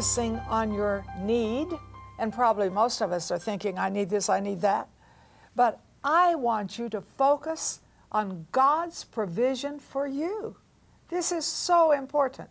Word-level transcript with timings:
focusing 0.00 0.38
on 0.48 0.72
your 0.72 1.04
need, 1.18 1.68
and 2.18 2.32
probably 2.32 2.70
most 2.70 3.02
of 3.02 3.12
us 3.12 3.30
are 3.30 3.38
thinking, 3.38 3.78
I 3.78 3.90
need 3.90 4.08
this, 4.08 4.30
I 4.30 4.40
need 4.40 4.62
that. 4.62 4.88
But 5.54 5.78
I 6.02 6.36
want 6.36 6.78
you 6.78 6.88
to 6.88 7.02
focus 7.02 7.80
on 8.10 8.46
God's 8.50 9.04
provision 9.04 9.78
for 9.78 10.06
you. 10.06 10.56
This 11.10 11.32
is 11.32 11.44
so 11.44 11.92
important. 11.92 12.48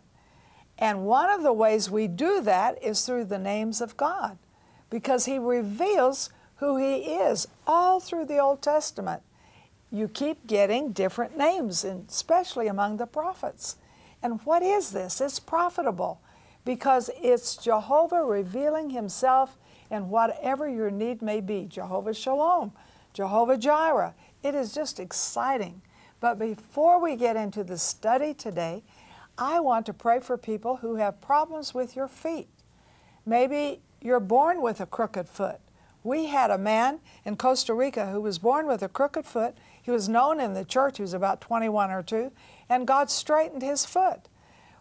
And 0.78 1.04
one 1.04 1.28
of 1.28 1.42
the 1.42 1.52
ways 1.52 1.90
we 1.90 2.06
do 2.06 2.40
that 2.40 2.80
is 2.84 3.04
through 3.04 3.24
the 3.24 3.38
names 3.40 3.80
of 3.80 3.96
God, 3.96 4.38
because 4.88 5.24
He 5.24 5.36
reveals 5.36 6.30
who 6.58 6.76
He 6.76 6.98
is 6.98 7.48
all 7.66 7.98
through 7.98 8.26
the 8.26 8.38
Old 8.38 8.62
Testament. 8.62 9.22
You 9.90 10.06
keep 10.06 10.46
getting 10.46 10.92
different 10.92 11.36
names, 11.36 11.82
especially 11.84 12.68
among 12.68 12.98
the 12.98 13.08
prophets. 13.08 13.74
And 14.22 14.40
what 14.42 14.62
is 14.62 14.92
this? 14.92 15.20
It's 15.20 15.40
profitable 15.40 16.20
because 16.70 17.10
it's 17.20 17.56
Jehovah 17.56 18.22
revealing 18.22 18.90
Himself 18.90 19.58
in 19.90 20.08
whatever 20.08 20.68
your 20.68 20.88
need 20.88 21.20
may 21.20 21.40
be. 21.40 21.66
Jehovah 21.68 22.14
Shalom, 22.14 22.70
Jehovah 23.12 23.58
Jireh. 23.58 24.14
It 24.44 24.54
is 24.54 24.72
just 24.72 25.00
exciting. 25.00 25.82
But 26.20 26.38
before 26.38 27.02
we 27.02 27.16
get 27.16 27.34
into 27.34 27.64
the 27.64 27.76
study 27.76 28.34
today, 28.34 28.84
I 29.36 29.58
want 29.58 29.84
to 29.86 29.92
pray 29.92 30.20
for 30.20 30.38
people 30.38 30.76
who 30.76 30.94
have 30.94 31.20
problems 31.20 31.74
with 31.74 31.96
your 31.96 32.06
feet. 32.06 32.46
Maybe 33.26 33.80
you're 34.00 34.20
born 34.20 34.62
with 34.62 34.80
a 34.80 34.86
crooked 34.86 35.28
foot. 35.28 35.58
We 36.04 36.26
had 36.26 36.52
a 36.52 36.56
man 36.56 37.00
in 37.24 37.34
Costa 37.34 37.74
Rica 37.74 38.12
who 38.12 38.20
was 38.20 38.38
born 38.38 38.68
with 38.68 38.84
a 38.84 38.88
crooked 38.88 39.26
foot. 39.26 39.56
He 39.82 39.90
was 39.90 40.08
known 40.08 40.38
in 40.38 40.54
the 40.54 40.64
church, 40.64 40.98
he 40.98 41.02
was 41.02 41.14
about 41.14 41.40
21 41.40 41.90
or 41.90 42.04
2, 42.04 42.30
and 42.68 42.86
God 42.86 43.10
straightened 43.10 43.62
his 43.62 43.84
foot. 43.84 44.28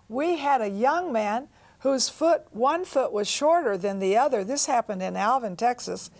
We 0.07 0.37
had 0.37 0.61
a 0.61 0.69
young 0.69 1.11
man 1.11 1.47
whose 1.79 2.09
foot, 2.09 2.43
one 2.51 2.85
foot 2.85 3.11
was 3.11 3.27
shorter 3.27 3.77
than 3.77 3.99
the 3.99 4.17
other. 4.17 4.43
This 4.43 4.65
happened 4.65 5.01
in 5.01 5.15
Alvin, 5.15 5.55
Texas. 5.55 6.11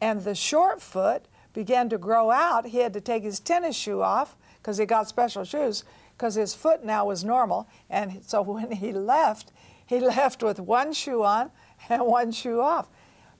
And 0.00 0.22
the 0.22 0.34
short 0.34 0.82
foot 0.82 1.26
began 1.52 1.88
to 1.88 1.98
grow 1.98 2.30
out. 2.30 2.66
He 2.66 2.78
had 2.78 2.92
to 2.92 3.00
take 3.00 3.22
his 3.22 3.40
tennis 3.40 3.76
shoe 3.76 4.02
off 4.02 4.36
because 4.60 4.76
he 4.76 4.84
got 4.84 5.08
special 5.08 5.44
shoes 5.44 5.84
because 6.16 6.34
his 6.34 6.54
foot 6.54 6.84
now 6.84 7.06
was 7.06 7.24
normal. 7.24 7.68
And 7.88 8.22
so 8.26 8.42
when 8.42 8.72
he 8.72 8.92
left, 8.92 9.52
he 9.86 10.00
left 10.00 10.42
with 10.42 10.60
one 10.60 10.92
shoe 10.92 11.22
on 11.22 11.50
and 11.88 12.02
one 12.06 12.32
shoe 12.32 12.60
off. 12.60 12.88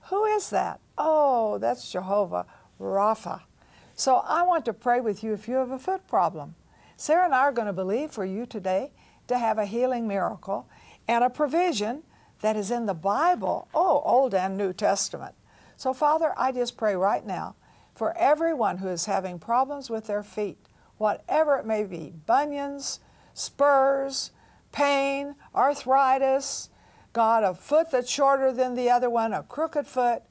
Who 0.09 0.25
is 0.25 0.51
that? 0.51 0.81
Oh, 0.97 1.59
that's 1.59 1.91
Jehovah 1.91 2.47
Rapha. 2.81 3.43
So 3.95 4.17
I 4.17 4.43
want 4.43 4.65
to 4.67 4.73
pray 4.73 5.01
with 5.01 5.25
you 5.25 5.33
if 5.33 5.49
you 5.49 5.57
have 5.57 5.71
a 5.71 5.79
foot 5.79 6.07
problem. 6.07 6.55
Sarah 6.97 7.25
and 7.25 7.35
I 7.35 7.41
are 7.41 7.53
going 7.53 7.67
to 7.67 7.73
believe 7.73 8.11
for 8.11 8.25
you 8.25 8.47
today 8.47 8.93
to 9.29 9.39
have 9.39 9.59
a 9.59 9.67
healing 9.67 10.07
miracle 10.07 10.69
and 11.09 11.25
a 11.25 11.31
provision 11.31 12.03
that 12.41 12.57
is 12.57 12.71
in 12.71 12.87
the 12.87 12.95
Bible, 12.95 13.69
oh, 13.75 14.03
Old 14.05 14.35
and 14.35 14.57
New 14.57 14.73
Testament. 14.73 15.35
So, 15.77 15.93
Father, 15.93 16.33
I 16.37 16.53
just 16.53 16.77
pray 16.77 16.97
right 16.97 17.25
now 17.25 17.57
for 17.95 18.17
everyone 18.17 18.79
who 18.79 18.89
is 18.89 19.07
having 19.07 19.39
problems 19.39 19.89
with 19.89 20.07
their 20.07 20.23
feet, 20.23 20.59
whatever 20.99 21.57
it 21.57 21.67
may 21.67 21.85
be 21.85 22.13
bunions, 22.27 23.01
spurs, 23.35 24.31
pain, 24.73 25.35
arthritis, 25.55 26.71
God, 27.13 27.45
a 27.45 27.55
foot 27.55 27.91
that's 27.91 28.11
shorter 28.11 28.53
than 28.53 28.75
the 28.75 28.91
other 28.91 29.09
one, 29.09 29.33
a 29.33 29.43
crooked 29.43 29.87
foot. 29.87 30.23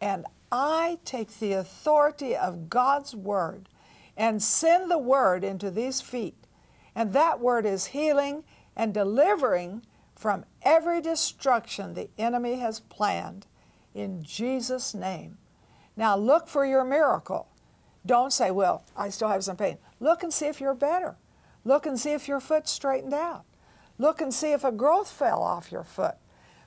And 0.00 0.24
I 0.50 0.98
take 1.04 1.38
the 1.38 1.52
authority 1.52 2.34
of 2.34 2.70
God's 2.70 3.14
Word 3.14 3.68
and 4.16 4.42
send 4.42 4.90
the 4.90 4.98
Word 4.98 5.44
into 5.44 5.70
these 5.70 6.00
feet. 6.00 6.46
And 6.94 7.12
that 7.12 7.40
Word 7.40 7.66
is 7.66 7.86
healing 7.86 8.44
and 8.74 8.94
delivering 8.94 9.82
from 10.20 10.44
every 10.60 11.00
destruction 11.00 11.94
the 11.94 12.10
enemy 12.18 12.56
has 12.56 12.78
planned 12.78 13.46
in 13.94 14.22
Jesus' 14.22 14.92
name. 14.92 15.38
Now 15.96 16.14
look 16.14 16.46
for 16.46 16.66
your 16.66 16.84
miracle. 16.84 17.48
Don't 18.04 18.30
say, 18.30 18.50
Well, 18.50 18.84
I 18.94 19.08
still 19.08 19.28
have 19.28 19.42
some 19.44 19.56
pain. 19.56 19.78
Look 19.98 20.22
and 20.22 20.30
see 20.30 20.44
if 20.44 20.60
you're 20.60 20.74
better. 20.74 21.16
Look 21.64 21.86
and 21.86 21.98
see 21.98 22.12
if 22.12 22.28
your 22.28 22.38
foot 22.38 22.68
straightened 22.68 23.14
out. 23.14 23.44
Look 23.96 24.20
and 24.20 24.32
see 24.32 24.52
if 24.52 24.62
a 24.62 24.70
growth 24.70 25.10
fell 25.10 25.42
off 25.42 25.72
your 25.72 25.84
foot. 25.84 26.16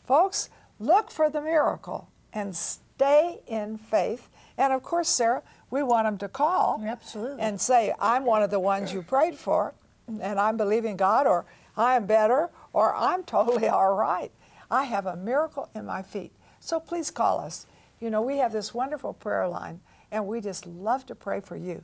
Folks, 0.03 0.49
look 0.79 1.11
for 1.11 1.29
the 1.29 1.41
miracle 1.41 2.09
and 2.33 2.55
stay 2.55 3.41
in 3.45 3.77
faith. 3.77 4.29
And 4.57 4.73
of 4.73 4.81
course, 4.81 5.09
Sarah, 5.09 5.43
we 5.69 5.83
want 5.83 6.07
them 6.07 6.17
to 6.17 6.27
call 6.27 6.81
Absolutely. 6.83 7.39
and 7.39 7.61
say, 7.61 7.93
I'm 7.99 8.25
one 8.25 8.41
of 8.41 8.49
the 8.49 8.59
ones 8.59 8.91
you 8.93 9.03
prayed 9.03 9.35
for, 9.35 9.75
and 10.07 10.39
I'm 10.39 10.57
believing 10.57 10.97
God, 10.97 11.27
or 11.27 11.45
I 11.75 11.95
am 11.95 12.05
better, 12.05 12.49
or 12.73 12.95
I'm 12.95 13.23
totally 13.23 13.67
all 13.69 13.93
right. 13.93 14.31
I 14.69 14.83
have 14.83 15.05
a 15.05 15.15
miracle 15.15 15.69
in 15.73 15.85
my 15.85 16.01
feet. 16.01 16.31
So 16.59 16.79
please 16.79 17.11
call 17.11 17.39
us. 17.39 17.67
You 17.99 18.09
know, 18.09 18.21
we 18.21 18.37
have 18.37 18.51
this 18.51 18.73
wonderful 18.73 19.13
prayer 19.13 19.47
line, 19.47 19.79
and 20.11 20.27
we 20.27 20.41
just 20.41 20.65
love 20.65 21.05
to 21.05 21.15
pray 21.15 21.39
for 21.39 21.55
you. 21.55 21.83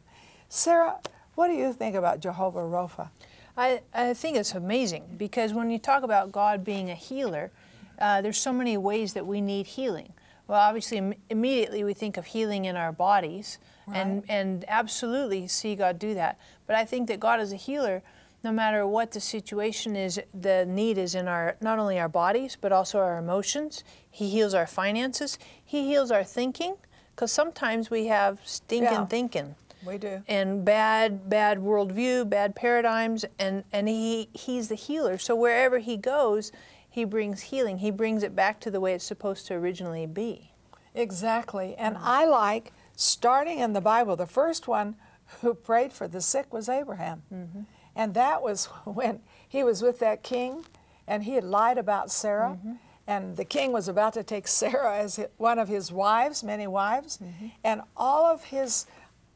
Sarah, 0.50 0.98
what 1.36 1.48
do 1.48 1.54
you 1.54 1.72
think 1.72 1.96
about 1.96 2.20
Jehovah 2.20 2.60
Rapha? 2.60 3.10
I, 3.56 3.82
I 3.94 4.14
think 4.14 4.38
it's 4.38 4.54
amazing 4.54 5.16
because 5.18 5.54
when 5.54 5.70
you 5.70 5.80
talk 5.80 6.04
about 6.04 6.32
God 6.32 6.64
being 6.64 6.90
a 6.90 6.96
healer, 6.96 7.52
uh, 8.00 8.22
there's 8.22 8.38
so 8.38 8.54
many 8.54 8.78
ways 8.78 9.14
that 9.14 9.26
we 9.26 9.42
need 9.42 9.68
healing. 9.68 10.14
Well, 10.48 10.60
obviously, 10.60 10.98
Im- 10.98 11.14
immediately 11.30 11.84
we 11.84 11.94
think 11.94 12.18
of 12.18 12.26
healing 12.26 12.66
in 12.66 12.76
our 12.76 12.92
bodies, 12.92 13.60
and, 13.94 14.24
and 14.30 14.66
absolutely 14.68 15.48
see 15.48 15.76
God 15.76 16.00
do 16.00 16.14
that. 16.14 16.40
But 16.68 16.76
I 16.76 16.86
think 16.86 17.08
that 17.08 17.20
God 17.20 17.40
is 17.40 17.52
a 17.52 17.56
healer 17.56 18.02
no 18.44 18.52
matter 18.52 18.88
what 18.88 19.12
the 19.12 19.20
situation 19.20 19.96
is, 19.96 20.20
the 20.34 20.66
need 20.66 20.98
is 20.98 21.16
in 21.16 21.28
our 21.28 21.58
not 21.62 21.80
only 21.80 22.00
our 22.00 22.10
bodies 22.10 22.58
but 22.60 22.72
also 22.72 23.00
our 23.00 23.18
emotions. 23.18 23.84
He 24.10 24.30
heals 24.30 24.54
our 24.54 24.68
finances. 24.68 25.38
He 25.64 25.88
heals 25.88 26.12
our 26.12 26.24
thinking 26.24 26.76
because 27.12 27.32
sometimes 27.32 27.90
we 27.90 28.06
have 28.08 28.40
stinking 28.44 28.92
Yeah. 28.94 29.06
thinking 29.06 29.56
We 29.86 29.98
do. 29.98 30.24
and 30.28 30.64
bad 30.64 31.30
bad 31.30 31.60
worldview, 31.60 32.30
bad 32.30 32.56
paradigms, 32.56 33.26
and 33.38 33.64
and 33.72 33.88
he 33.90 34.30
he's 34.34 34.70
the 34.70 34.76
healer. 34.76 35.18
So 35.18 35.36
wherever 35.36 35.80
he 35.80 35.98
goes, 35.98 36.52
he 36.90 37.04
brings 37.04 37.42
healing. 37.42 37.80
He 37.80 37.92
brings 37.92 38.24
it 38.24 38.36
back 38.36 38.60
to 38.62 38.72
the 38.72 38.80
way 38.80 38.94
it's 38.94 39.06
supposed 39.06 39.48
to 39.48 39.54
originally 39.56 40.06
be. 40.06 40.54
Exactly. 40.96 41.76
And 41.76 41.96
mm. 41.96 42.02
I 42.02 42.26
like 42.26 42.72
starting 42.96 43.60
in 43.60 43.74
the 43.74 43.82
Bible, 43.82 44.16
the 44.16 44.26
first 44.26 44.68
one 44.68 44.96
who 45.42 45.54
prayed 45.54 45.94
for 45.94 46.08
the 46.08 46.22
sick 46.22 46.52
was 46.54 46.68
Abraham. 46.68 47.22
Mm-hmm. 47.34 47.62
And 47.96 48.14
that 48.14 48.42
was 48.42 48.66
when 48.86 49.22
he 49.48 49.64
was 49.64 49.82
with 49.82 50.00
that 50.00 50.24
king 50.24 50.66
and 51.08 51.24
he 51.24 51.34
had 51.34 51.44
lied 51.44 51.78
about 51.78 52.12
Sarah. 52.12 52.58
Mm-hmm. 52.60 52.74
And 53.08 53.38
the 53.38 53.46
king 53.46 53.72
was 53.72 53.88
about 53.88 54.14
to 54.14 54.24
take 54.24 54.48
Sarah 54.62 54.98
as 55.00 55.20
one 55.38 55.60
of 55.60 55.68
his 55.68 55.92
wives, 55.92 56.44
many 56.44 56.68
wives. 56.68 57.18
Mm-hmm. 57.18 57.48
And 57.64 57.82
all 57.98 58.26
of 58.26 58.46
his 58.46 58.86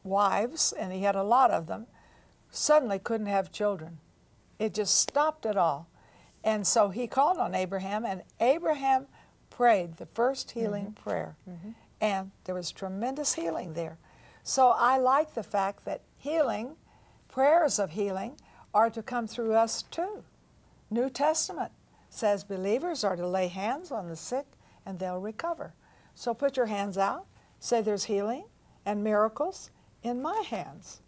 wives, 0.04 0.72
and 0.72 0.92
he 0.92 1.02
had 1.02 1.16
a 1.16 1.22
lot 1.22 1.50
of 1.50 1.66
them, 1.66 1.86
suddenly 2.50 3.00
couldn't 3.00 3.26
have 3.26 3.50
children. 3.50 3.98
It 4.58 4.72
just 4.72 4.94
stopped 4.94 5.44
it 5.44 5.56
all. 5.56 5.88
And 6.44 6.66
so 6.66 6.90
he 6.90 7.06
called 7.06 7.38
on 7.38 7.54
Abraham, 7.54 8.04
and 8.04 8.22
Abraham 8.38 9.06
prayed 9.50 9.96
the 9.96 10.06
first 10.06 10.52
healing 10.52 10.86
mm-hmm. 10.86 11.02
prayer. 11.02 11.36
And 12.00 12.30
there 12.44 12.54
was 12.54 12.70
tremendous 12.70 13.34
healing 13.34 13.72
there. 13.72 13.98
So 14.42 14.74
I 14.76 14.98
like 14.98 15.34
the 15.34 15.42
fact 15.42 15.86
that 15.86 16.02
healing, 16.18 16.76
prayers 17.28 17.78
of 17.78 17.90
healing, 17.90 18.36
are 18.74 18.90
to 18.90 19.02
come 19.02 19.26
through 19.26 19.54
us 19.54 19.82
too. 19.82 20.24
New 20.90 21.08
Testament 21.08 21.72
says 22.10 22.44
believers 22.44 23.04
are 23.04 23.16
to 23.16 23.26
lay 23.26 23.48
hands 23.48 23.90
on 23.90 24.08
the 24.08 24.16
sick 24.16 24.46
and 24.84 24.98
they'll 24.98 25.20
recover. 25.20 25.72
So 26.14 26.34
put 26.34 26.56
your 26.56 26.66
hands 26.66 26.98
out, 26.98 27.26
say 27.58 27.80
there's 27.80 28.04
healing 28.04 28.44
and 28.84 29.02
miracles 29.02 29.70
in 30.02 30.20
my 30.20 30.42
hands. 30.48 31.00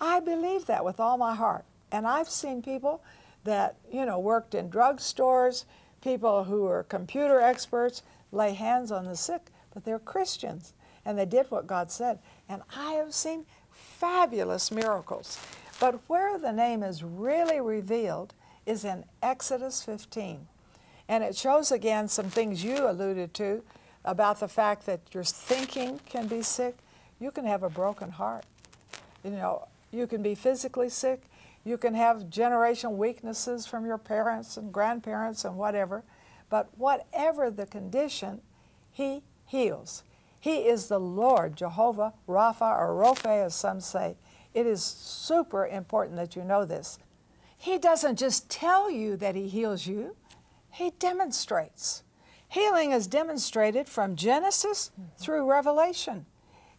I 0.00 0.20
believe 0.20 0.66
that 0.66 0.84
with 0.84 0.98
all 0.98 1.18
my 1.18 1.34
heart. 1.34 1.64
And 1.90 2.06
I've 2.06 2.28
seen 2.28 2.62
people 2.62 3.02
that, 3.44 3.76
you 3.92 4.06
know, 4.06 4.18
worked 4.18 4.54
in 4.54 4.70
drugstores, 4.70 5.64
people 6.00 6.44
who 6.44 6.66
are 6.66 6.84
computer 6.84 7.40
experts 7.40 8.02
lay 8.32 8.54
hands 8.54 8.90
on 8.90 9.04
the 9.04 9.16
sick, 9.16 9.50
but 9.74 9.84
they're 9.84 9.98
Christians 9.98 10.72
and 11.04 11.18
they 11.18 11.26
did 11.26 11.50
what 11.50 11.66
God 11.66 11.90
said. 11.90 12.18
And 12.48 12.62
I 12.76 12.92
have 12.94 13.14
seen 13.14 13.44
fabulous 13.70 14.70
miracles. 14.70 15.38
But 15.82 15.98
where 16.06 16.38
the 16.38 16.52
name 16.52 16.84
is 16.84 17.02
really 17.02 17.60
revealed 17.60 18.34
is 18.66 18.84
in 18.84 19.04
Exodus 19.20 19.82
15. 19.82 20.46
And 21.08 21.24
it 21.24 21.34
shows 21.34 21.72
again 21.72 22.06
some 22.06 22.30
things 22.30 22.62
you 22.62 22.88
alluded 22.88 23.34
to 23.34 23.64
about 24.04 24.38
the 24.38 24.46
fact 24.46 24.86
that 24.86 25.00
your 25.10 25.24
thinking 25.24 25.98
can 26.06 26.28
be 26.28 26.40
sick. 26.40 26.76
You 27.18 27.32
can 27.32 27.46
have 27.46 27.64
a 27.64 27.68
broken 27.68 28.12
heart. 28.12 28.44
You 29.24 29.32
know, 29.32 29.66
you 29.90 30.06
can 30.06 30.22
be 30.22 30.36
physically 30.36 30.88
sick. 30.88 31.22
You 31.64 31.76
can 31.76 31.94
have 31.94 32.30
generational 32.30 32.94
weaknesses 32.94 33.66
from 33.66 33.84
your 33.84 33.98
parents 33.98 34.56
and 34.56 34.72
grandparents 34.72 35.44
and 35.44 35.56
whatever. 35.56 36.04
But 36.48 36.68
whatever 36.78 37.50
the 37.50 37.66
condition, 37.66 38.40
He 38.92 39.24
heals. 39.46 40.04
He 40.38 40.58
is 40.58 40.86
the 40.86 41.00
Lord, 41.00 41.56
Jehovah 41.56 42.12
Rapha 42.28 42.78
or 42.78 42.94
Rophe, 42.94 43.28
as 43.28 43.56
some 43.56 43.80
say. 43.80 44.14
It 44.54 44.66
is 44.66 44.82
super 44.82 45.66
important 45.66 46.16
that 46.16 46.36
you 46.36 46.44
know 46.44 46.64
this. 46.64 46.98
He 47.56 47.78
doesn't 47.78 48.18
just 48.18 48.50
tell 48.50 48.90
you 48.90 49.16
that 49.16 49.34
He 49.34 49.48
heals 49.48 49.86
you, 49.86 50.16
He 50.70 50.90
demonstrates. 50.98 52.02
Healing 52.48 52.92
is 52.92 53.06
demonstrated 53.06 53.88
from 53.88 54.14
Genesis 54.14 54.90
through 55.16 55.50
Revelation. 55.50 56.26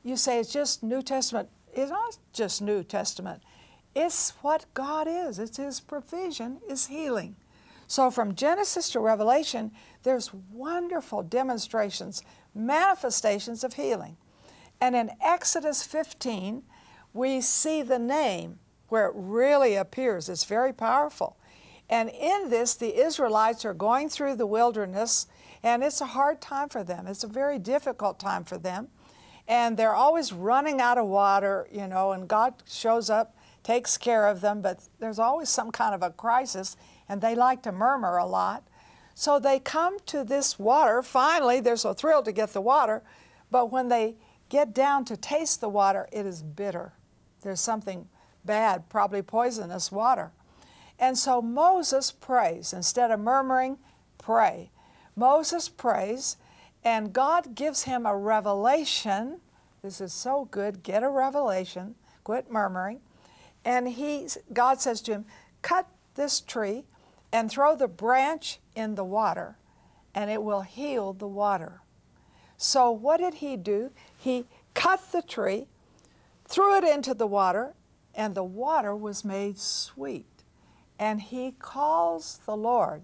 You 0.03 0.17
say 0.17 0.39
it's 0.39 0.53
just 0.53 0.83
New 0.83 1.01
Testament. 1.01 1.49
It's 1.73 1.89
not 1.89 2.17
just 2.31 2.61
New 2.61 2.83
Testament. 2.83 3.41
It's 3.95 4.31
what 4.41 4.65
God 4.73 5.07
is. 5.07 5.39
It's 5.39 5.57
His 5.57 5.79
provision 5.79 6.59
is 6.69 6.87
healing. 6.87 7.35
So 7.87 8.11
from 8.11 8.35
Genesis 8.35 8.89
to 8.91 8.99
Revelation, 8.99 9.71
there's 10.03 10.33
wonderful 10.33 11.23
demonstrations, 11.23 12.23
manifestations 12.53 13.63
of 13.63 13.73
healing. 13.73 14.17
And 14.81 14.95
in 14.95 15.11
Exodus 15.21 15.83
15, 15.83 16.63
we 17.13 17.41
see 17.41 17.81
the 17.81 17.99
name 17.99 18.59
where 18.89 19.07
it 19.07 19.13
really 19.15 19.75
appears. 19.75 20.29
It's 20.29 20.45
very 20.45 20.73
powerful. 20.73 21.37
And 21.89 22.09
in 22.09 22.49
this, 22.49 22.75
the 22.75 22.99
Israelites 22.99 23.65
are 23.65 23.73
going 23.73 24.09
through 24.09 24.35
the 24.35 24.47
wilderness 24.47 25.27
and 25.63 25.83
it's 25.83 26.01
a 26.01 26.05
hard 26.05 26.41
time 26.41 26.69
for 26.69 26.83
them. 26.83 27.07
It's 27.07 27.23
a 27.23 27.27
very 27.27 27.57
difficult 27.57 28.19
time 28.19 28.43
for 28.43 28.57
them. 28.57 28.89
And 29.47 29.77
they're 29.77 29.95
always 29.95 30.33
running 30.33 30.81
out 30.81 30.97
of 30.97 31.07
water, 31.07 31.67
you 31.71 31.87
know, 31.87 32.11
and 32.11 32.27
God 32.27 32.55
shows 32.67 33.09
up, 33.09 33.35
takes 33.63 33.97
care 33.97 34.27
of 34.27 34.41
them, 34.41 34.61
but 34.61 34.81
there's 34.99 35.19
always 35.19 35.49
some 35.49 35.71
kind 35.71 35.95
of 35.95 36.01
a 36.01 36.11
crisis, 36.11 36.75
and 37.07 37.21
they 37.21 37.35
like 37.35 37.63
to 37.63 37.71
murmur 37.71 38.17
a 38.17 38.25
lot. 38.25 38.63
So 39.15 39.39
they 39.39 39.59
come 39.59 39.99
to 40.07 40.23
this 40.23 40.57
water. 40.59 41.01
Finally, 41.01 41.59
they're 41.61 41.77
so 41.77 41.93
thrilled 41.93 42.25
to 42.25 42.31
get 42.31 42.53
the 42.53 42.61
water, 42.61 43.03
but 43.51 43.71
when 43.71 43.87
they 43.87 44.15
get 44.49 44.73
down 44.73 45.05
to 45.05 45.17
taste 45.17 45.61
the 45.61 45.69
water, 45.69 46.07
it 46.11 46.25
is 46.25 46.41
bitter. 46.41 46.93
There's 47.43 47.61
something 47.61 48.07
bad, 48.45 48.89
probably 48.89 49.21
poisonous 49.21 49.91
water. 49.91 50.31
And 50.99 51.17
so 51.17 51.41
Moses 51.41 52.11
prays. 52.11 52.73
Instead 52.73 53.11
of 53.11 53.19
murmuring, 53.19 53.77
pray. 54.17 54.71
Moses 55.15 55.69
prays, 55.69 56.37
and 56.83 57.13
God 57.13 57.55
gives 57.55 57.83
him 57.83 58.05
a 58.05 58.15
revelation. 58.15 59.39
This 59.81 60.01
is 60.01 60.13
so 60.13 60.47
good. 60.49 60.83
Get 60.83 61.03
a 61.03 61.09
revelation. 61.09 61.95
Quit 62.23 62.49
murmuring. 62.49 63.01
And 63.65 63.87
he, 63.87 64.27
God 64.51 64.81
says 64.81 65.01
to 65.01 65.11
him, 65.11 65.25
Cut 65.61 65.87
this 66.15 66.41
tree 66.41 66.83
and 67.31 67.49
throw 67.49 67.75
the 67.75 67.87
branch 67.87 68.59
in 68.75 68.95
the 68.95 69.03
water, 69.03 69.57
and 70.13 70.29
it 70.29 70.43
will 70.43 70.61
heal 70.61 71.13
the 71.13 71.27
water. 71.27 71.81
So, 72.57 72.91
what 72.91 73.17
did 73.17 73.35
he 73.35 73.57
do? 73.57 73.91
He 74.17 74.45
cut 74.73 75.11
the 75.11 75.21
tree, 75.21 75.67
threw 76.53 76.77
it 76.77 76.83
into 76.83 77.13
the 77.13 77.27
water, 77.27 77.73
and 78.13 78.35
the 78.35 78.43
water 78.43 78.95
was 78.95 79.25
made 79.25 79.57
sweet. 79.57 80.43
And 80.99 81.21
he 81.21 81.51
calls 81.51 82.39
the 82.45 82.55
Lord 82.55 83.03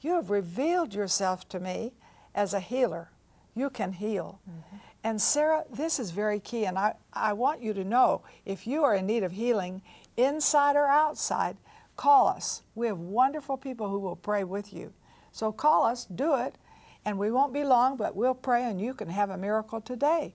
you 0.00 0.14
have 0.14 0.30
revealed 0.30 0.94
yourself 0.94 1.48
to 1.48 1.60
me 1.60 1.92
as 2.34 2.54
a 2.54 2.60
healer. 2.60 3.10
You 3.54 3.70
can 3.70 3.92
heal. 3.92 4.40
Mm-hmm. 4.48 4.76
And 5.04 5.20
Sarah, 5.20 5.64
this 5.70 5.98
is 5.98 6.10
very 6.10 6.40
key, 6.40 6.66
and 6.66 6.78
I, 6.78 6.94
I 7.12 7.32
want 7.32 7.62
you 7.62 7.72
to 7.74 7.84
know 7.84 8.22
if 8.44 8.66
you 8.66 8.84
are 8.84 8.94
in 8.94 9.06
need 9.06 9.22
of 9.22 9.32
healing, 9.32 9.82
inside 10.16 10.76
or 10.76 10.86
outside, 10.86 11.56
call 11.96 12.28
us. 12.28 12.62
We 12.74 12.86
have 12.86 12.98
wonderful 12.98 13.56
people 13.56 13.88
who 13.88 13.98
will 13.98 14.16
pray 14.16 14.44
with 14.44 14.72
you. 14.72 14.92
So 15.32 15.50
call 15.52 15.84
us, 15.84 16.04
do 16.06 16.36
it, 16.36 16.56
and 17.04 17.18
we 17.18 17.30
won't 17.30 17.52
be 17.52 17.64
long, 17.64 17.96
but 17.96 18.14
we'll 18.14 18.34
pray 18.34 18.64
and 18.64 18.80
you 18.80 18.94
can 18.94 19.08
have 19.08 19.30
a 19.30 19.36
miracle 19.36 19.80
today. 19.80 20.34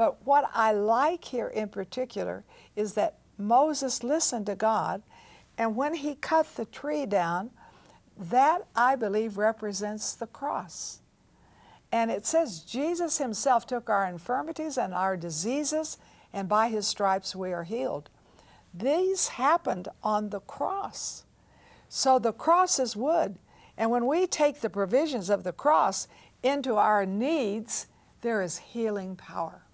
But 0.00 0.26
what 0.26 0.50
I 0.54 0.72
like 0.72 1.24
here 1.24 1.48
in 1.48 1.68
particular 1.68 2.42
is 2.74 2.94
that 2.94 3.18
Moses 3.36 4.02
listened 4.02 4.46
to 4.46 4.54
God, 4.54 5.02
and 5.58 5.76
when 5.76 5.92
he 5.92 6.14
cut 6.14 6.56
the 6.56 6.64
tree 6.64 7.04
down, 7.04 7.50
that, 8.16 8.66
I 8.74 8.96
believe, 8.96 9.36
represents 9.36 10.14
the 10.14 10.26
cross. 10.26 11.00
And 11.92 12.10
it 12.10 12.24
says 12.24 12.60
Jesus 12.60 13.18
Himself 13.18 13.66
took 13.66 13.90
our 13.90 14.06
infirmities 14.06 14.78
and 14.78 14.94
our 14.94 15.18
diseases, 15.18 15.98
and 16.32 16.48
by 16.48 16.70
His 16.70 16.86
stripes 16.86 17.36
we 17.36 17.52
are 17.52 17.64
healed. 17.64 18.08
These 18.72 19.28
happened 19.28 19.88
on 20.02 20.30
the 20.30 20.40
cross. 20.40 21.24
So 21.90 22.18
the 22.18 22.32
cross 22.32 22.78
is 22.78 22.96
wood. 22.96 23.36
And 23.76 23.90
when 23.90 24.06
we 24.06 24.26
take 24.26 24.62
the 24.62 24.70
provisions 24.70 25.28
of 25.28 25.44
the 25.44 25.52
cross 25.52 26.08
into 26.42 26.76
our 26.76 27.04
needs, 27.04 27.86
there 28.22 28.40
is 28.40 28.56
healing 28.56 29.14
power. 29.14 29.66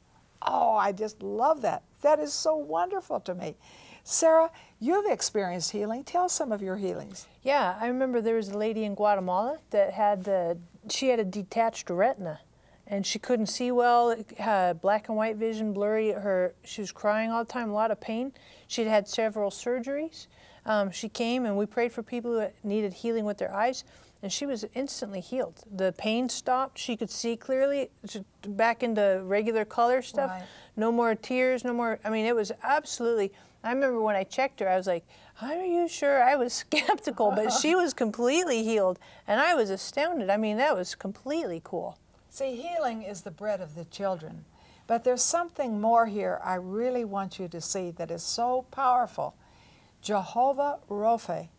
Oh, 0.46 0.76
I 0.76 0.92
just 0.92 1.22
love 1.22 1.62
that. 1.62 1.82
That 2.02 2.20
is 2.20 2.32
so 2.32 2.56
wonderful 2.56 3.20
to 3.20 3.34
me. 3.34 3.56
Sarah, 4.04 4.50
you've 4.78 5.10
experienced 5.10 5.72
healing. 5.72 6.04
Tell 6.04 6.28
some 6.28 6.52
of 6.52 6.62
your 6.62 6.76
healings. 6.76 7.26
Yeah, 7.42 7.76
I 7.80 7.88
remember 7.88 8.20
there 8.20 8.36
was 8.36 8.50
a 8.50 8.56
lady 8.56 8.84
in 8.84 8.94
Guatemala 8.94 9.58
that 9.70 9.92
had 9.92 10.22
the, 10.22 10.58
she 10.88 11.08
had 11.08 11.18
a 11.18 11.24
detached 11.24 11.90
retina 11.90 12.40
and 12.86 13.04
she 13.04 13.18
couldn't 13.18 13.46
see 13.46 13.72
well, 13.72 14.14
had 14.38 14.80
black 14.80 15.08
and 15.08 15.16
white 15.16 15.36
vision, 15.36 15.72
blurry. 15.72 16.12
Her, 16.12 16.54
she 16.62 16.80
was 16.80 16.92
crying 16.92 17.32
all 17.32 17.44
the 17.44 17.52
time, 17.52 17.70
a 17.70 17.74
lot 17.74 17.90
of 17.90 18.00
pain. 18.00 18.32
She'd 18.68 18.86
had 18.86 19.08
several 19.08 19.50
surgeries. 19.50 20.28
Um, 20.64 20.92
she 20.92 21.08
came 21.08 21.46
and 21.46 21.56
we 21.56 21.66
prayed 21.66 21.92
for 21.92 22.04
people 22.04 22.32
who 22.32 22.48
needed 22.68 22.92
healing 22.92 23.24
with 23.24 23.38
their 23.38 23.52
eyes, 23.52 23.82
and 24.22 24.32
she 24.32 24.46
was 24.46 24.64
instantly 24.74 25.20
healed. 25.20 25.62
The 25.70 25.92
pain 25.96 26.28
stopped. 26.28 26.78
She 26.78 26.96
could 26.96 27.10
see 27.10 27.36
clearly, 27.36 27.90
back 28.46 28.82
into 28.82 29.20
regular 29.24 29.64
color 29.64 30.02
stuff. 30.02 30.30
Right. 30.30 30.44
No 30.76 30.90
more 30.90 31.14
tears, 31.14 31.64
no 31.64 31.72
more. 31.72 31.98
I 32.04 32.10
mean, 32.10 32.26
it 32.26 32.34
was 32.34 32.52
absolutely 32.62 33.32
I 33.66 33.72
remember 33.72 34.00
when 34.00 34.14
I 34.14 34.22
checked 34.22 34.60
her, 34.60 34.68
I 34.68 34.76
was 34.76 34.86
like, 34.86 35.04
Are 35.42 35.64
you 35.64 35.88
sure? 35.88 36.22
I 36.22 36.36
was 36.36 36.52
skeptical, 36.70 37.32
but 37.32 37.50
she 37.50 37.74
was 37.74 37.92
completely 37.92 38.62
healed, 38.62 38.98
and 39.26 39.40
I 39.40 39.54
was 39.54 39.70
astounded. 39.70 40.30
I 40.30 40.36
mean, 40.36 40.56
that 40.58 40.76
was 40.76 40.94
completely 40.94 41.60
cool. 41.64 41.98
See, 42.30 42.54
healing 42.54 43.02
is 43.02 43.22
the 43.22 43.30
bread 43.32 43.60
of 43.60 43.74
the 43.74 43.84
children. 43.84 44.44
But 44.86 45.02
there's 45.02 45.22
something 45.22 45.80
more 45.80 46.06
here 46.06 46.38
I 46.44 46.54
really 46.54 47.04
want 47.04 47.40
you 47.40 47.48
to 47.48 47.60
see 47.60 47.90
that 47.92 48.10
is 48.10 48.22
so 48.22 48.66
powerful. 48.70 49.34
Jehovah 50.00 50.78
Rophe. 50.88 51.50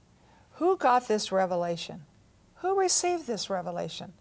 Who 0.54 0.78
got 0.78 1.10
this 1.10 1.30
revelation? 1.30 2.06
Who 2.62 2.80
received 2.80 3.28
this 3.28 3.50
revelation? 3.50 4.14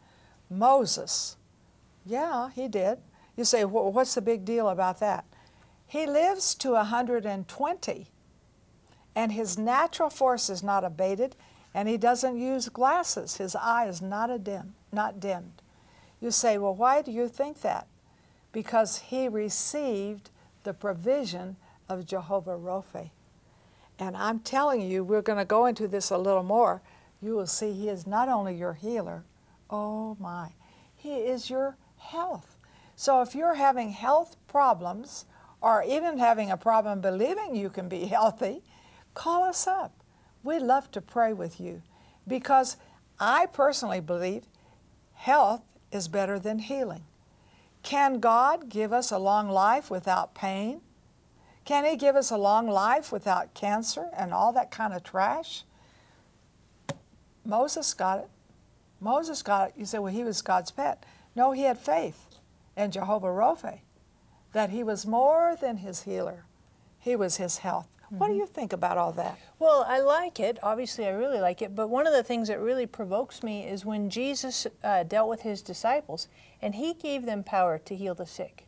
Moses. 0.50 1.36
Yeah, 2.04 2.50
he 2.50 2.68
did. 2.68 2.98
You 3.36 3.44
say, 3.44 3.64
well, 3.64 3.90
what's 3.92 4.14
the 4.14 4.22
big 4.22 4.44
deal 4.44 4.68
about 4.68 5.00
that? 5.00 5.24
He 5.86 6.06
lives 6.06 6.54
to 6.56 6.72
120, 6.72 8.10
and 9.14 9.32
his 9.32 9.56
natural 9.58 10.10
force 10.10 10.50
is 10.50 10.62
not 10.62 10.84
abated, 10.84 11.36
and 11.74 11.88
he 11.88 11.96
doesn't 11.96 12.38
use 12.38 12.68
glasses. 12.68 13.36
His 13.36 13.54
eye 13.54 13.86
is 13.86 14.02
not, 14.02 14.30
a 14.30 14.38
dim, 14.38 14.74
not 14.92 15.20
dimmed. 15.20 15.62
You 16.20 16.30
say, 16.30 16.58
well, 16.58 16.74
why 16.74 17.02
do 17.02 17.12
you 17.12 17.28
think 17.28 17.60
that? 17.60 17.86
Because 18.52 18.98
he 18.98 19.28
received 19.28 20.30
the 20.64 20.72
provision 20.72 21.56
of 21.88 22.06
Jehovah 22.06 22.56
Rophe. 22.56 23.12
And 23.98 24.16
I'm 24.16 24.40
telling 24.40 24.80
you, 24.80 25.04
we're 25.04 25.22
going 25.22 25.38
to 25.38 25.44
go 25.44 25.66
into 25.66 25.86
this 25.86 26.10
a 26.10 26.18
little 26.18 26.42
more. 26.42 26.82
You 27.20 27.34
will 27.34 27.46
see 27.46 27.72
he 27.72 27.88
is 27.88 28.06
not 28.06 28.28
only 28.28 28.54
your 28.54 28.74
healer, 28.74 29.24
oh 29.70 30.16
my, 30.20 30.50
he 30.94 31.14
is 31.14 31.50
your 31.50 31.76
health. 31.98 32.56
So 32.94 33.22
if 33.22 33.34
you're 33.34 33.54
having 33.54 33.90
health 33.90 34.36
problems, 34.48 35.26
or 35.60 35.82
even 35.82 36.18
having 36.18 36.50
a 36.50 36.56
problem 36.56 37.00
believing 37.00 37.56
you 37.56 37.70
can 37.70 37.88
be 37.88 38.04
healthy, 38.06 38.62
call 39.14 39.44
us 39.44 39.66
up. 39.66 39.92
We'd 40.42 40.62
love 40.62 40.90
to 40.92 41.00
pray 41.00 41.32
with 41.32 41.60
you 41.60 41.82
because 42.28 42.76
I 43.18 43.46
personally 43.46 44.00
believe 44.00 44.44
health 45.14 45.62
is 45.90 46.08
better 46.08 46.38
than 46.38 46.60
healing. 46.60 47.04
Can 47.82 48.20
God 48.20 48.68
give 48.68 48.92
us 48.92 49.10
a 49.10 49.18
long 49.18 49.48
life 49.48 49.90
without 49.90 50.34
pain? 50.34 50.80
Can 51.64 51.84
He 51.84 51.96
give 51.96 52.14
us 52.14 52.30
a 52.30 52.36
long 52.36 52.68
life 52.68 53.10
without 53.10 53.54
cancer 53.54 54.08
and 54.16 54.32
all 54.32 54.52
that 54.52 54.70
kind 54.70 54.92
of 54.92 55.02
trash? 55.02 55.64
Moses 57.46 57.92
got 57.94 58.18
it. 58.18 58.28
Moses 59.00 59.42
got 59.42 59.68
it. 59.68 59.74
You 59.76 59.84
say, 59.84 59.98
well, 59.98 60.12
he 60.12 60.24
was 60.24 60.42
God's 60.42 60.70
pet. 60.70 61.04
No, 61.34 61.52
he 61.52 61.62
had 61.62 61.78
faith 61.78 62.26
in 62.76 62.90
Jehovah 62.90 63.30
Rophe 63.30 63.82
that 64.52 64.70
he 64.70 64.82
was 64.82 65.06
more 65.06 65.56
than 65.60 65.78
his 65.78 66.02
healer, 66.02 66.44
he 66.98 67.14
was 67.14 67.36
his 67.36 67.58
health. 67.58 67.88
Mm-hmm. 68.06 68.18
What 68.18 68.26
do 68.28 68.32
mm-hmm. 68.32 68.40
you 68.40 68.46
think 68.46 68.72
about 68.72 68.98
all 68.98 69.12
that? 69.12 69.38
Well, 69.58 69.84
I 69.86 70.00
like 70.00 70.40
it. 70.40 70.58
Obviously, 70.62 71.06
I 71.06 71.10
really 71.10 71.40
like 71.40 71.60
it. 71.60 71.74
But 71.74 71.88
one 71.88 72.06
of 72.06 72.12
the 72.12 72.22
things 72.22 72.48
that 72.48 72.60
really 72.60 72.86
provokes 72.86 73.42
me 73.42 73.66
is 73.66 73.84
when 73.84 74.10
Jesus 74.10 74.66
uh, 74.82 75.02
dealt 75.02 75.28
with 75.28 75.42
his 75.42 75.60
disciples 75.60 76.28
and 76.62 76.76
he 76.76 76.94
gave 76.94 77.26
them 77.26 77.42
power 77.42 77.78
to 77.78 77.96
heal 77.96 78.14
the 78.14 78.26
sick. 78.26 78.66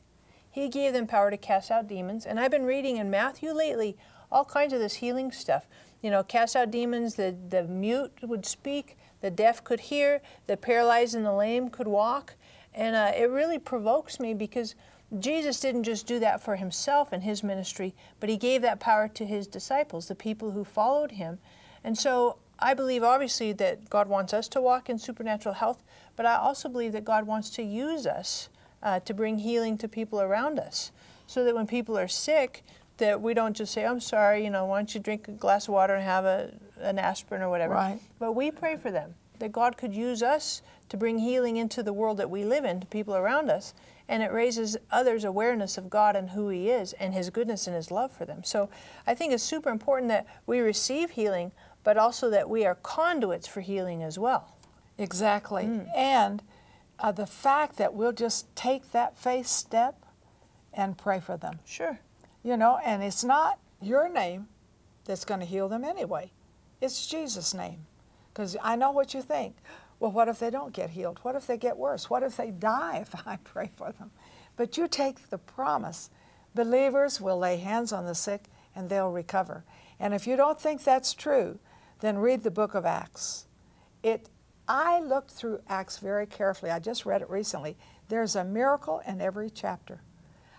He 0.50 0.68
gave 0.68 0.92
them 0.92 1.06
power 1.06 1.30
to 1.30 1.37
cast 1.37 1.70
out 1.70 1.88
demons. 1.88 2.26
And 2.26 2.40
I've 2.40 2.50
been 2.50 2.64
reading 2.64 2.97
in 2.97 3.11
Matthew 3.11 3.52
lately 3.52 3.97
all 4.30 4.44
kinds 4.44 4.73
of 4.73 4.80
this 4.80 4.94
healing 4.94 5.30
stuff. 5.30 5.66
You 6.02 6.11
know, 6.11 6.23
cast 6.23 6.55
out 6.55 6.71
demons, 6.71 7.14
the, 7.14 7.35
the 7.49 7.64
mute 7.64 8.12
would 8.23 8.47
speak, 8.47 8.97
the 9.21 9.31
deaf 9.31 9.64
could 9.64 9.81
hear, 9.81 10.21
the 10.47 10.57
paralyzed 10.57 11.14
and 11.14 11.26
the 11.26 11.33
lame 11.33 11.71
could 11.71 11.88
walk. 11.88 12.35
And 12.75 12.95
uh, 12.95 13.12
it 13.17 13.31
really 13.31 13.59
provokes 13.59 14.21
me 14.21 14.35
because 14.35 14.75
Jesus 15.19 15.59
didn't 15.59 15.85
just 15.85 16.07
do 16.07 16.19
that 16.21 16.43
for 16.43 16.57
himself 16.57 17.12
and 17.12 17.23
his 17.23 17.43
ministry, 17.43 17.95
but 18.21 18.28
he 18.28 18.37
gave 18.37 18.62
that 18.62 18.78
power 18.78 19.09
to 19.09 19.25
his 19.25 19.47
disciples, 19.47 20.07
the 20.07 20.14
people 20.14 20.50
who 20.50 20.64
followed 20.64 21.12
him. 21.12 21.38
And 21.83 21.97
so 21.97 22.37
I 22.59 22.75
believe 22.75 23.02
obviously 23.02 23.52
that 23.55 23.88
God 23.88 24.09
wants 24.09 24.35
us 24.35 24.49
to 24.49 24.61
walk 24.61 24.90
in 24.90 24.99
supernatural 24.99 25.55
health, 25.55 25.83
but 26.14 26.26
I 26.26 26.37
also 26.37 26.69
believe 26.69 26.93
that 26.93 27.05
God 27.05 27.26
wants 27.26 27.50
to 27.50 27.62
use 27.62 28.07
us 28.07 28.49
uh, 28.83 29.00
to 29.00 29.14
bring 29.14 29.38
healing 29.38 29.78
to 29.78 29.88
people 29.88 30.21
around 30.21 30.59
us. 30.59 30.93
So 31.26 31.45
that 31.45 31.55
when 31.55 31.67
people 31.67 31.99
are 31.99 32.09
sick, 32.09 32.64
that 32.99 33.21
we 33.21 33.35
don't 33.35 33.57
just 33.57 33.73
say, 33.73 33.85
I'm 33.85 34.00
sorry, 34.00 34.45
you 34.45 34.50
know, 34.50 34.67
why 34.67 34.78
don't 34.78 34.95
you 34.95 35.00
drink 35.00 35.28
a 35.28 35.33
glass 35.33 35.69
of 35.69 35.75
water 35.75 35.95
and 35.95 36.05
have 36.05 36.25
a, 36.25 36.52
an 36.81 36.99
aspirin 36.99 37.43
or 37.43 37.49
whatever. 37.49 37.75
Right. 37.75 38.00
But 38.19 38.33
we 38.33 38.50
pray 38.50 38.76
for 38.76 38.90
them, 38.90 39.14
that 39.38 39.52
God 39.52 39.76
could 39.76 39.95
use 39.95 40.23
us 40.23 40.62
to 40.88 40.97
bring 40.97 41.19
healing 41.19 41.57
into 41.57 41.83
the 41.83 41.93
world 41.93 42.19
that 42.19 42.31
we 42.31 42.45
live 42.45 42.64
in, 42.64 42.81
to 42.81 42.87
people 42.87 43.14
around 43.14 43.50
us. 43.50 43.75
And 44.09 44.23
it 44.23 44.33
raises 44.33 44.76
others' 44.90 45.25
awareness 45.25 45.76
of 45.76 45.90
God 45.90 46.17
and 46.17 46.31
who 46.31 46.49
He 46.49 46.71
is 46.71 46.95
and 46.95 47.12
His 47.12 47.28
goodness 47.31 47.67
and 47.67 47.76
His 47.76 47.90
love 47.90 48.11
for 48.11 48.25
them. 48.25 48.43
So 48.43 48.71
I 49.07 49.14
think 49.14 49.33
it's 49.33 49.43
super 49.43 49.69
important 49.71 50.09
that 50.09 50.26
we 50.47 50.61
receive 50.61 51.11
healing, 51.11 51.52
but 51.85 51.99
also 51.99 52.31
that 52.31 52.49
we 52.49 52.64
are 52.64 52.76
conduits 52.76 53.47
for 53.47 53.61
healing 53.61 54.02
as 54.02 54.19
well. 54.19 54.57
Exactly. 54.97 55.64
Mm. 55.64 55.97
And 55.97 56.43
uh, 56.99 57.12
the 57.12 57.26
fact 57.26 57.76
that 57.76 57.95
we'll 57.95 58.12
just 58.12 58.55
take 58.57 58.93
that 58.93 59.17
faith 59.17 59.47
step 59.47 60.07
and 60.73 60.97
pray 60.97 61.21
for 61.21 61.37
them. 61.37 61.59
Sure. 61.67 62.00
You 62.42 62.57
know, 62.57 62.78
and 62.85 63.02
it's 63.02 63.25
not 63.25 63.59
your 63.80 64.09
name 64.09 64.49
that's 65.04 65.25
going 65.25 65.40
to 65.40 65.47
heal 65.47 65.68
them 65.68 65.85
anyway. 65.85 66.30
It's 66.80 67.07
Jesus' 67.07 67.54
name. 67.54 67.87
Because 68.33 68.57
I 68.62 68.76
know 68.76 68.92
what 68.92 69.14
you 69.14 69.23
think. 69.23 69.57
Well, 70.00 70.12
what 70.12 70.28
if 70.28 70.38
they 70.38 70.50
don't 70.50 70.73
get 70.73 70.90
healed? 70.90 71.18
What 71.23 71.35
if 71.35 71.47
they 71.47 71.57
get 71.57 71.76
worse? 71.76 72.09
What 72.09 72.23
if 72.23 72.37
they 72.37 72.50
die 72.50 72.99
if 72.99 73.14
I 73.26 73.37
pray 73.42 73.71
for 73.76 73.92
them? 73.92 74.11
But 74.57 74.76
you 74.76 74.88
take 74.88 75.30
the 75.30 75.38
promise. 75.38 76.11
Believers 76.54 77.21
will 77.21 77.38
lay 77.38 77.57
hands 77.57 77.92
on 77.92 78.07
the 78.07 78.14
sick 78.14 78.45
and 78.75 78.88
they'll 78.88 79.11
recover. 79.11 79.64
And 79.99 80.14
if 80.14 80.26
you 80.26 80.37
don't 80.37 80.61
think 80.61 80.85
that's 80.85 81.14
true, 81.14 81.59
then 82.00 82.18
read 82.18 82.45
the 82.45 82.50
book 82.50 82.75
of 82.75 82.87
Acts. 82.87 83.47
It 84.02 84.28
I 84.68 85.00
looked 85.00 85.30
through 85.30 85.62
Acts 85.68 85.99
very 85.99 86.26
carefully. 86.26 86.71
I 86.71 86.78
just 86.78 87.07
read 87.07 87.23
it 87.23 87.30
recently. 87.30 87.76
There's 88.09 88.37
a 88.37 88.45
miracle 88.45 89.00
in 89.07 89.21
every 89.21 89.49
chapter. 89.49 90.02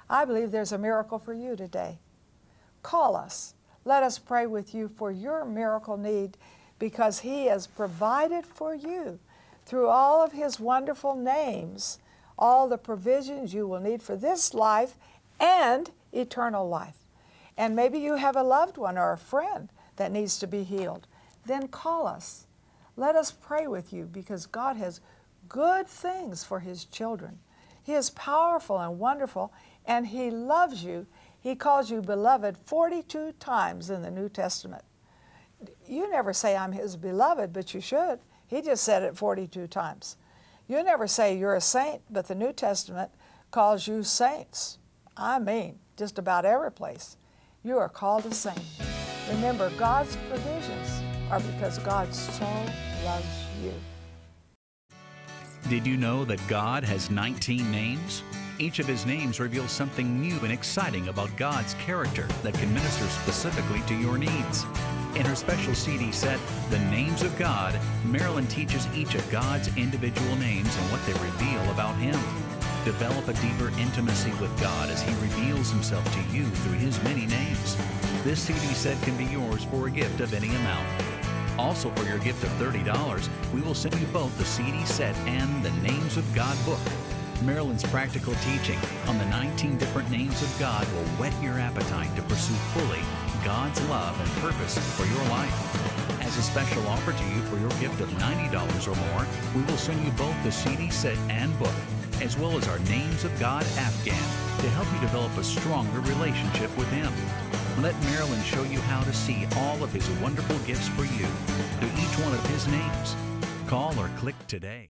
I 0.10 0.26
believe 0.26 0.52
there's 0.52 0.72
a 0.72 0.78
miracle 0.78 1.20
for 1.20 1.34
you 1.34 1.56
today. 1.56 2.00
Call 2.82 3.16
us. 3.16 3.54
Let 3.86 4.04
us 4.04 4.20
pray 4.20 4.48
with 4.48 4.74
you 4.74 4.88
for 4.88 5.12
your 5.12 5.46
miracle 5.46 5.98
need 5.98 6.38
because 6.80 7.20
He 7.20 7.46
has 7.46 7.68
provided 7.68 8.46
for 8.46 8.74
you 8.74 9.20
through 9.66 9.88
all 9.88 10.24
of 10.24 10.32
His 10.32 10.60
wonderful 10.60 11.16
names 11.16 12.00
all 12.40 12.68
the 12.70 12.78
provisions 12.78 13.54
you 13.54 13.68
will 13.68 13.82
need 13.82 14.02
for 14.02 14.16
this 14.16 14.54
life 14.54 14.96
and 15.40 15.92
eternal 16.14 16.68
life. 16.68 17.06
And 17.58 17.76
maybe 17.76 18.00
you 18.00 18.16
have 18.16 18.38
a 18.38 18.44
loved 18.44 18.78
one 18.78 18.98
or 18.98 19.12
a 19.12 19.18
friend 19.18 19.70
that 19.98 20.12
needs 20.12 20.40
to 20.40 20.48
be 20.48 20.64
healed. 20.64 21.06
Then 21.46 21.68
call 21.68 22.08
us. 22.08 22.48
Let 22.96 23.16
us 23.16 23.32
pray 23.32 23.68
with 23.68 23.92
you 23.92 24.06
because 24.06 24.46
God 24.46 24.78
has 24.78 25.02
good 25.50 25.86
things 25.86 26.44
for 26.44 26.62
His 26.62 26.86
children. 26.86 27.40
He 27.84 27.94
is 27.94 28.10
powerful 28.12 28.80
and 28.80 28.98
wonderful, 29.00 29.52
and 29.90 30.08
He 30.08 30.30
loves 30.30 30.84
you. 30.84 31.08
He 31.42 31.56
calls 31.56 31.90
you 31.90 32.02
beloved 32.02 32.58
42 32.58 33.34
times 33.40 33.90
in 33.90 34.04
the 34.04 34.12
New 34.12 34.30
Testament. 34.30 34.84
You 35.86 36.10
never 36.10 36.32
say, 36.32 36.56
I'm 36.56 36.72
His 36.72 36.96
beloved, 36.96 37.52
but 37.52 37.74
you 37.74 37.82
should. 37.82 38.20
He 38.48 38.62
just 38.62 38.84
said 38.84 39.04
it 39.04 39.18
42 39.18 39.68
times. 39.68 40.16
You 40.68 40.84
never 40.84 41.08
say 41.08 41.36
you're 41.36 41.56
a 41.56 41.62
saint, 41.62 42.02
but 42.10 42.28
the 42.28 42.36
New 42.36 42.54
Testament 42.54 43.10
calls 43.52 43.88
you 43.88 44.04
saints. 44.04 44.78
I 45.18 45.40
mean, 45.40 45.80
just 45.98 46.20
about 46.20 46.46
every 46.46 46.72
place. 46.72 47.18
You 47.64 47.80
are 47.80 47.90
called 47.90 48.26
a 48.28 48.34
saint. 48.34 48.62
Remember, 49.30 49.72
God's 49.72 50.16
provisions 50.30 51.02
are 51.32 51.40
because 51.40 51.80
God 51.80 52.14
so 52.14 52.46
loves 53.04 53.26
you. 53.64 53.74
Did 55.68 55.86
you 55.86 55.98
know 55.98 56.26
that 56.26 56.40
God 56.48 56.84
has 56.84 57.12
19 57.12 57.70
names? 57.72 58.24
Each 58.58 58.80
of 58.80 58.88
his 58.88 59.06
names 59.06 59.40
reveals 59.40 59.72
something 59.72 60.20
new 60.20 60.40
and 60.40 60.52
exciting 60.52 61.10
about 61.10 61.36
God's 61.38 61.76
character 61.76 62.28
that 62.44 62.56
can 62.56 62.74
minister 62.74 63.06
specifically 63.06 63.82
to 63.88 63.96
your 63.96 64.18
needs. 64.18 64.66
In 65.16 65.26
her 65.26 65.36
special 65.36 65.76
CD 65.76 66.12
set, 66.12 66.40
The 66.72 66.80
Names 66.80 67.22
of 67.22 67.38
God, 67.38 67.80
Marilyn 68.06 68.48
teaches 68.48 68.88
each 68.96 69.16
of 69.16 69.30
God's 69.30 69.76
individual 69.78 70.36
names 70.38 70.76
and 70.76 70.92
what 70.92 71.06
they 71.06 71.14
reveal 71.14 71.72
about 71.72 71.96
Him. 71.98 72.20
Develop 72.84 73.28
a 73.28 73.34
deeper 73.34 73.70
intimacy 73.80 74.32
with 74.42 74.60
God 74.60 74.90
as 74.90 75.02
He 75.02 75.14
reveals 75.16 75.70
Himself 75.70 76.04
to 76.14 76.36
you 76.36 76.46
through 76.46 76.78
His 76.78 77.02
many 77.04 77.28
names. 77.28 77.78
This 78.24 78.42
CD 78.42 78.60
set 78.74 79.00
can 79.04 79.16
be 79.18 79.26
yours 79.26 79.66
for 79.66 79.88
a 79.88 79.92
gift 79.92 80.20
of 80.20 80.34
any 80.34 80.50
amount. 80.50 81.19
Also, 81.60 81.90
for 81.90 82.06
your 82.06 82.20
gift 82.20 82.42
of 82.42 82.50
$30, 82.52 83.28
we 83.54 83.60
will 83.60 83.76
send 83.76 83.94
you 84.00 84.08
both 84.08 84.36
the 84.38 84.46
CD 84.46 84.86
set 84.86 85.14
and 85.28 85.62
the 85.62 85.72
Names 85.82 86.16
of 86.16 86.24
God 86.34 86.58
book. 86.66 86.80
Marilyn's 87.44 87.84
practical 87.84 88.34
teaching 88.36 88.80
on 89.08 89.18
the 89.18 89.26
19 89.26 89.78
different 89.78 90.10
names 90.10 90.42
of 90.42 90.56
God 90.58 90.88
will 90.94 91.06
whet 91.20 91.34
your 91.44 91.60
appetite 91.60 92.16
to 92.16 92.22
pursue 92.24 92.54
fully 92.74 93.02
God's 93.44 93.82
love 93.90 94.18
and 94.22 94.30
purpose 94.42 94.78
for 94.96 95.06
your 95.06 95.30
life. 95.30 96.22
As 96.22 96.38
a 96.38 96.42
special 96.42 96.88
offer 96.88 97.12
to 97.12 97.24
you 97.26 97.42
for 97.44 97.58
your 97.60 97.72
gift 97.82 98.00
of 98.00 98.10
$90 98.12 98.88
or 98.88 98.96
more, 99.12 99.28
we 99.54 99.62
will 99.70 99.78
send 99.78 100.04
you 100.06 100.12
both 100.12 100.42
the 100.46 100.52
CD 100.54 100.90
set 100.90 101.18
and 101.30 101.58
book, 101.60 101.76
as 102.22 102.38
well 102.38 102.58
as 102.58 102.70
our 102.70 102.80
Names 102.88 103.26
of 103.26 103.38
God 103.38 103.64
Afghan 103.76 104.16
to 104.62 104.70
help 104.70 104.88
you 104.94 105.00
develop 105.02 105.38
a 105.38 105.44
stronger 105.44 106.00
relationship 106.00 106.76
with 106.78 106.90
Him. 106.92 107.12
Let 107.82 107.96
Marilyn 108.04 108.44
show 108.44 108.64
you 108.64 108.82
how 108.82 109.02
to 109.04 109.14
see 109.14 109.48
all 109.56 109.82
of 109.82 109.94
His 109.94 110.10
wonderful 110.22 110.58
gifts 110.68 110.90
for 110.90 111.04
you 111.04 111.26
through 111.80 111.88
each 111.98 112.20
one 112.26 112.34
of 112.34 112.46
His 112.48 112.68
names. 112.68 113.16
Call 113.68 113.98
or 113.98 114.10
click 114.18 114.36
today. 114.48 114.90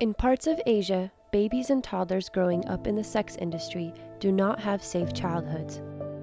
In 0.00 0.12
parts 0.12 0.48
of 0.48 0.60
Asia, 0.66 1.12
babies 1.30 1.70
and 1.70 1.84
toddlers 1.84 2.28
growing 2.28 2.66
up 2.66 2.88
in 2.88 2.96
the 2.96 3.04
sex 3.04 3.36
industry 3.36 3.94
do 4.18 4.32
not 4.32 4.58
have 4.58 4.82
safe 4.82 5.12
childhoods. 5.12 5.80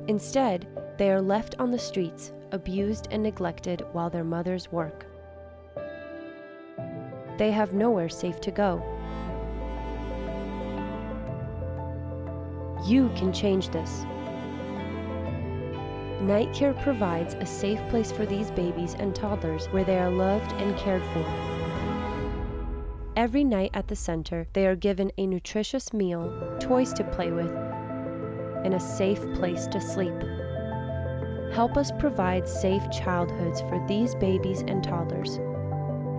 Instead, 0.10 0.68
they 0.98 1.10
are 1.10 1.22
left 1.22 1.56
on 1.58 1.72
the 1.72 1.80
streets, 1.80 2.34
abused 2.52 3.08
and 3.12 3.24
neglected 3.24 3.86
while 3.94 4.10
their 4.10 4.26
mothers 4.26 4.74
work. 4.74 5.06
They 7.38 7.52
have 7.52 7.74
nowhere 7.74 8.10
safe 8.10 8.42
to 8.42 8.52
go. 8.52 8.84
You 12.86 13.10
can 13.16 13.32
change 13.32 13.70
this. 13.70 14.06
Night 16.22 16.54
Care 16.54 16.76
provides 16.76 17.34
a 17.34 17.46
safe 17.48 17.80
place 17.90 18.12
for 18.12 18.28
these 18.28 18.52
babies 18.52 18.96
and 19.00 19.16
toddlers 19.16 19.66
where 19.70 19.84
they 19.84 19.98
are 19.98 20.12
loved 20.12 20.52
and 20.54 20.78
cared 20.78 21.02
for. 21.14 21.26
Every 23.16 23.44
night 23.44 23.72
at 23.74 23.88
the 23.88 23.96
center, 23.96 24.46
they 24.54 24.68
are 24.68 24.76
given 24.76 25.12
a 25.18 25.26
nutritious 25.26 25.94
meal, 25.94 26.58
toys 26.60 26.94
to 26.94 27.04
play 27.04 27.32
with, 27.32 27.52
and 28.64 28.76
a 28.76 28.80
safe 28.80 29.20
place 29.34 29.66
to 29.68 29.82
sleep. 29.82 30.14
Help 31.54 31.76
us 31.76 31.92
provide 31.98 32.48
safe 32.48 32.84
childhoods 32.92 33.62
for 33.62 33.84
these 33.88 34.14
babies 34.14 34.62
and 34.68 34.84
toddlers. 34.84 35.40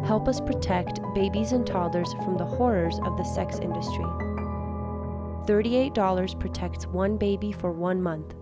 Help 0.04 0.26
us 0.26 0.40
protect 0.40 1.00
babies 1.14 1.52
and 1.52 1.64
toddlers 1.64 2.12
from 2.24 2.36
the 2.36 2.44
horrors 2.44 2.98
of 3.04 3.16
the 3.16 3.24
sex 3.24 3.60
industry. 3.60 4.04
$38 5.46 6.40
protects 6.40 6.88
one 6.88 7.16
baby 7.16 7.52
for 7.52 7.70
one 7.70 8.02
month. 8.02 8.34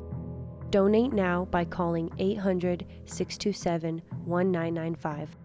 Donate 0.71 1.13
now 1.13 1.47
by 1.51 1.65
calling 1.65 2.11
800 2.19 2.87
627 3.05 4.03
1995. 4.25 5.37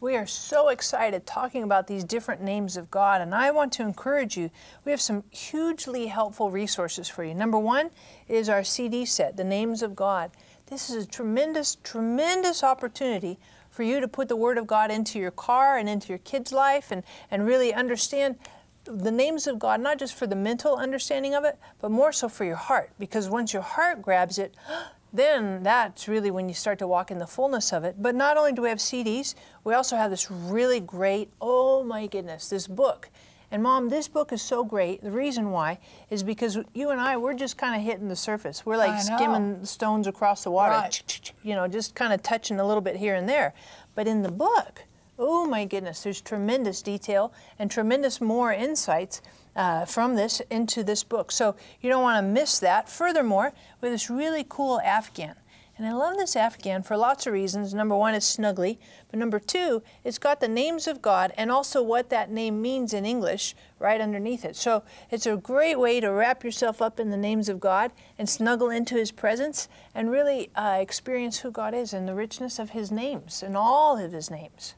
We 0.00 0.16
are 0.16 0.26
so 0.26 0.68
excited 0.68 1.24
talking 1.24 1.62
about 1.62 1.86
these 1.86 2.04
different 2.04 2.42
names 2.42 2.76
of 2.76 2.90
God, 2.90 3.22
and 3.22 3.34
I 3.34 3.50
want 3.50 3.72
to 3.74 3.82
encourage 3.82 4.36
you. 4.36 4.50
We 4.84 4.90
have 4.90 5.00
some 5.00 5.24
hugely 5.30 6.08
helpful 6.08 6.50
resources 6.50 7.08
for 7.08 7.24
you. 7.24 7.34
Number 7.34 7.58
one 7.58 7.88
is 8.28 8.50
our 8.50 8.64
CD 8.64 9.06
set, 9.06 9.38
The 9.38 9.44
Names 9.44 9.82
of 9.82 9.96
God. 9.96 10.30
This 10.66 10.90
is 10.90 11.04
a 11.04 11.08
tremendous, 11.08 11.76
tremendous 11.76 12.62
opportunity 12.62 13.38
for 13.70 13.82
you 13.82 13.98
to 13.98 14.06
put 14.06 14.28
the 14.28 14.36
Word 14.36 14.58
of 14.58 14.66
God 14.66 14.90
into 14.90 15.18
your 15.18 15.30
car 15.30 15.78
and 15.78 15.88
into 15.88 16.08
your 16.08 16.18
kids' 16.18 16.52
life 16.52 16.90
and, 16.90 17.02
and 17.30 17.46
really 17.46 17.72
understand 17.72 18.36
the 18.84 19.10
names 19.10 19.46
of 19.46 19.58
God, 19.58 19.80
not 19.80 19.98
just 19.98 20.14
for 20.14 20.26
the 20.26 20.36
mental 20.36 20.76
understanding 20.76 21.34
of 21.34 21.44
it, 21.44 21.58
but 21.80 21.90
more 21.90 22.12
so 22.12 22.28
for 22.28 22.44
your 22.44 22.56
heart. 22.56 22.90
Because 22.98 23.28
once 23.28 23.52
your 23.52 23.62
heart 23.62 24.02
grabs 24.02 24.38
it, 24.38 24.54
then 25.12 25.62
that's 25.62 26.08
really 26.08 26.30
when 26.30 26.48
you 26.48 26.54
start 26.54 26.78
to 26.80 26.86
walk 26.88 27.10
in 27.10 27.18
the 27.18 27.26
fullness 27.26 27.72
of 27.72 27.84
it. 27.84 27.96
But 28.02 28.14
not 28.14 28.36
only 28.36 28.52
do 28.52 28.62
we 28.62 28.68
have 28.68 28.78
CDs, 28.78 29.34
we 29.62 29.72
also 29.74 29.96
have 29.96 30.10
this 30.10 30.30
really 30.30 30.80
great, 30.80 31.30
oh 31.40 31.84
my 31.84 32.06
goodness, 32.06 32.48
this 32.48 32.66
book. 32.66 33.10
And 33.50 33.62
mom, 33.62 33.88
this 33.88 34.08
book 34.08 34.32
is 34.32 34.42
so 34.42 34.64
great. 34.64 35.00
The 35.04 35.12
reason 35.12 35.52
why 35.52 35.78
is 36.10 36.24
because 36.24 36.58
you 36.74 36.90
and 36.90 37.00
I, 37.00 37.16
we're 37.16 37.34
just 37.34 37.56
kind 37.56 37.76
of 37.76 37.82
hitting 37.82 38.08
the 38.08 38.16
surface. 38.16 38.66
We're 38.66 38.76
like 38.76 39.00
skimming 39.00 39.64
stones 39.64 40.08
across 40.08 40.42
the 40.42 40.50
water, 40.50 40.72
Right. 40.72 41.32
you 41.44 41.54
know, 41.54 41.68
just 41.68 41.94
kind 41.94 42.12
of 42.12 42.20
touching 42.22 42.58
a 42.58 42.66
little 42.66 42.80
bit 42.80 42.96
here 42.96 43.14
and 43.14 43.28
there. 43.28 43.54
But 43.94 44.08
in 44.08 44.22
the 44.22 44.32
book, 44.32 44.82
oh 45.18 45.46
my 45.46 45.64
goodness, 45.64 46.02
there's 46.02 46.20
tremendous 46.20 46.82
detail 46.82 47.32
and 47.58 47.70
tremendous 47.70 48.20
more 48.20 48.52
insights 48.52 49.22
uh, 49.56 49.84
from 49.84 50.16
this 50.16 50.40
into 50.50 50.82
this 50.82 51.04
book. 51.04 51.30
So 51.30 51.54
you 51.80 51.90
don't 51.90 52.02
want 52.02 52.18
to 52.18 52.28
miss 52.28 52.58
that. 52.58 52.88
Furthermore, 52.88 53.52
with 53.80 53.92
this 53.92 54.10
really 54.10 54.44
cool 54.48 54.80
Afghan. 54.80 55.36
And 55.76 55.88
I 55.88 55.92
love 55.92 56.16
this 56.16 56.36
Afghan 56.36 56.84
for 56.84 56.96
lots 56.96 57.26
of 57.26 57.32
reasons. 57.32 57.74
Number 57.74 57.96
one, 57.96 58.14
it's 58.14 58.36
snuggly. 58.36 58.78
But 59.10 59.18
number 59.18 59.40
two, 59.40 59.82
it's 60.04 60.18
got 60.18 60.38
the 60.38 60.46
names 60.46 60.86
of 60.86 61.02
God 61.02 61.32
and 61.36 61.50
also 61.50 61.82
what 61.82 62.10
that 62.10 62.30
name 62.30 62.62
means 62.62 62.94
in 62.94 63.04
English 63.04 63.56
right 63.80 64.00
underneath 64.00 64.44
it. 64.44 64.54
So 64.54 64.84
it's 65.10 65.26
a 65.26 65.36
great 65.36 65.80
way 65.80 65.98
to 65.98 66.12
wrap 66.12 66.44
yourself 66.44 66.80
up 66.80 67.00
in 67.00 67.10
the 67.10 67.16
names 67.16 67.48
of 67.48 67.58
God 67.58 67.90
and 68.16 68.28
snuggle 68.28 68.70
into 68.70 68.94
His 68.94 69.10
presence 69.10 69.68
and 69.96 70.12
really 70.12 70.50
uh, 70.54 70.78
experience 70.80 71.40
who 71.40 71.50
God 71.50 71.74
is 71.74 71.92
and 71.92 72.06
the 72.06 72.14
richness 72.14 72.60
of 72.60 72.70
His 72.70 72.92
names 72.92 73.42
and 73.42 73.56
all 73.56 73.98
of 73.98 74.12
His 74.12 74.30
names. 74.30 74.74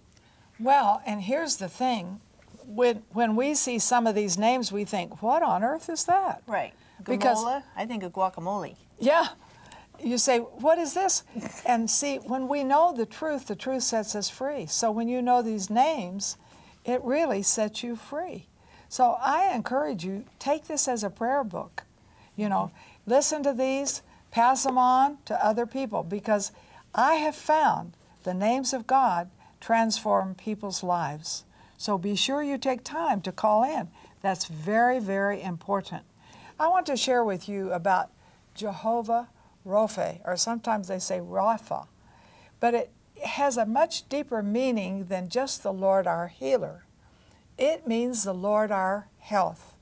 Well, 0.58 1.02
and 1.06 1.22
here's 1.22 1.56
the 1.56 1.68
thing 1.68 2.20
when, 2.66 3.02
when 3.12 3.36
we 3.36 3.54
see 3.54 3.78
some 3.78 4.06
of 4.06 4.14
these 4.14 4.36
names, 4.38 4.72
we 4.72 4.84
think, 4.84 5.22
what 5.22 5.42
on 5.42 5.62
earth 5.62 5.88
is 5.88 6.04
that? 6.04 6.42
Right. 6.46 6.72
Because- 7.04 7.44
I 7.76 7.86
think 7.86 8.02
of 8.02 8.12
guacamole. 8.12 8.76
Yeah. 8.98 9.28
You 10.02 10.18
say, 10.18 10.38
what 10.40 10.78
is 10.78 10.94
this? 10.94 11.22
And 11.64 11.90
see, 11.90 12.16
when 12.16 12.48
we 12.48 12.64
know 12.64 12.92
the 12.94 13.06
truth, 13.06 13.46
the 13.46 13.56
truth 13.56 13.82
sets 13.82 14.14
us 14.14 14.28
free. 14.28 14.66
So 14.66 14.90
when 14.90 15.08
you 15.08 15.22
know 15.22 15.42
these 15.42 15.70
names, 15.70 16.36
it 16.84 17.02
really 17.02 17.42
sets 17.42 17.82
you 17.82 17.96
free. 17.96 18.46
So 18.88 19.16
I 19.20 19.52
encourage 19.54 20.04
you, 20.04 20.24
take 20.38 20.66
this 20.66 20.86
as 20.88 21.02
a 21.02 21.10
prayer 21.10 21.44
book. 21.44 21.84
You 22.36 22.48
know, 22.48 22.70
listen 23.06 23.42
to 23.44 23.52
these, 23.52 24.02
pass 24.30 24.64
them 24.64 24.76
on 24.76 25.18
to 25.26 25.44
other 25.44 25.66
people 25.66 26.02
because 26.02 26.52
I 26.94 27.14
have 27.14 27.34
found 27.34 27.92
the 28.24 28.34
names 28.34 28.72
of 28.74 28.86
God 28.86 29.30
transform 29.60 30.34
people's 30.34 30.82
lives. 30.82 31.44
So 31.76 31.98
be 31.98 32.16
sure 32.16 32.42
you 32.42 32.58
take 32.58 32.84
time 32.84 33.20
to 33.22 33.32
call 33.32 33.64
in. 33.64 33.88
That's 34.22 34.46
very, 34.46 34.98
very 34.98 35.42
important. 35.42 36.04
I 36.58 36.68
want 36.68 36.86
to 36.86 36.96
share 36.96 37.22
with 37.22 37.48
you 37.48 37.72
about 37.72 38.10
Jehovah 38.54 39.28
Rophe, 39.64 40.20
or 40.24 40.36
sometimes 40.36 40.88
they 40.88 40.98
say 40.98 41.18
Rapha, 41.18 41.86
but 42.60 42.72
it 42.72 42.90
has 43.24 43.56
a 43.56 43.66
much 43.66 44.08
deeper 44.08 44.42
meaning 44.42 45.06
than 45.06 45.28
just 45.28 45.62
the 45.62 45.72
Lord 45.72 46.06
our 46.06 46.28
healer. 46.28 46.84
It 47.58 47.86
means 47.86 48.22
the 48.22 48.32
Lord 48.32 48.70
our 48.70 49.08
health. 49.18 49.74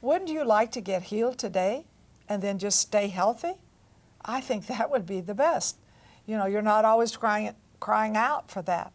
Wouldn't 0.00 0.30
you 0.30 0.44
like 0.44 0.72
to 0.72 0.80
get 0.80 1.04
healed 1.04 1.38
today 1.38 1.84
and 2.28 2.42
then 2.42 2.58
just 2.58 2.78
stay 2.78 3.08
healthy? 3.08 3.54
I 4.24 4.40
think 4.40 4.66
that 4.66 4.90
would 4.90 5.06
be 5.06 5.20
the 5.20 5.34
best. 5.34 5.76
You 6.26 6.36
know, 6.36 6.46
you're 6.46 6.62
not 6.62 6.84
always 6.84 7.16
crying, 7.16 7.54
crying 7.80 8.16
out 8.16 8.50
for 8.50 8.62
that. 8.62 8.92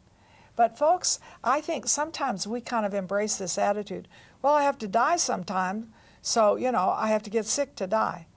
But, 0.55 0.77
folks, 0.77 1.19
I 1.43 1.59
think 1.59 1.87
sometimes 1.87 2.47
we 2.47 2.61
kind 2.61 2.85
of 2.85 2.93
embrace 2.93 3.35
this 3.37 3.57
attitude 3.57 4.07
well, 4.41 4.53
I 4.53 4.61
have 4.61 4.77
to 4.77 4.87
die 4.87 5.15
sometime, 5.15 5.91
so, 6.21 6.55
you 6.55 6.71
know, 6.71 6.93
I 6.95 7.07
have 7.07 7.23
to 7.23 7.31
get 7.31 7.47
sick 7.47 7.75
to 7.77 7.87
die. 7.87 8.27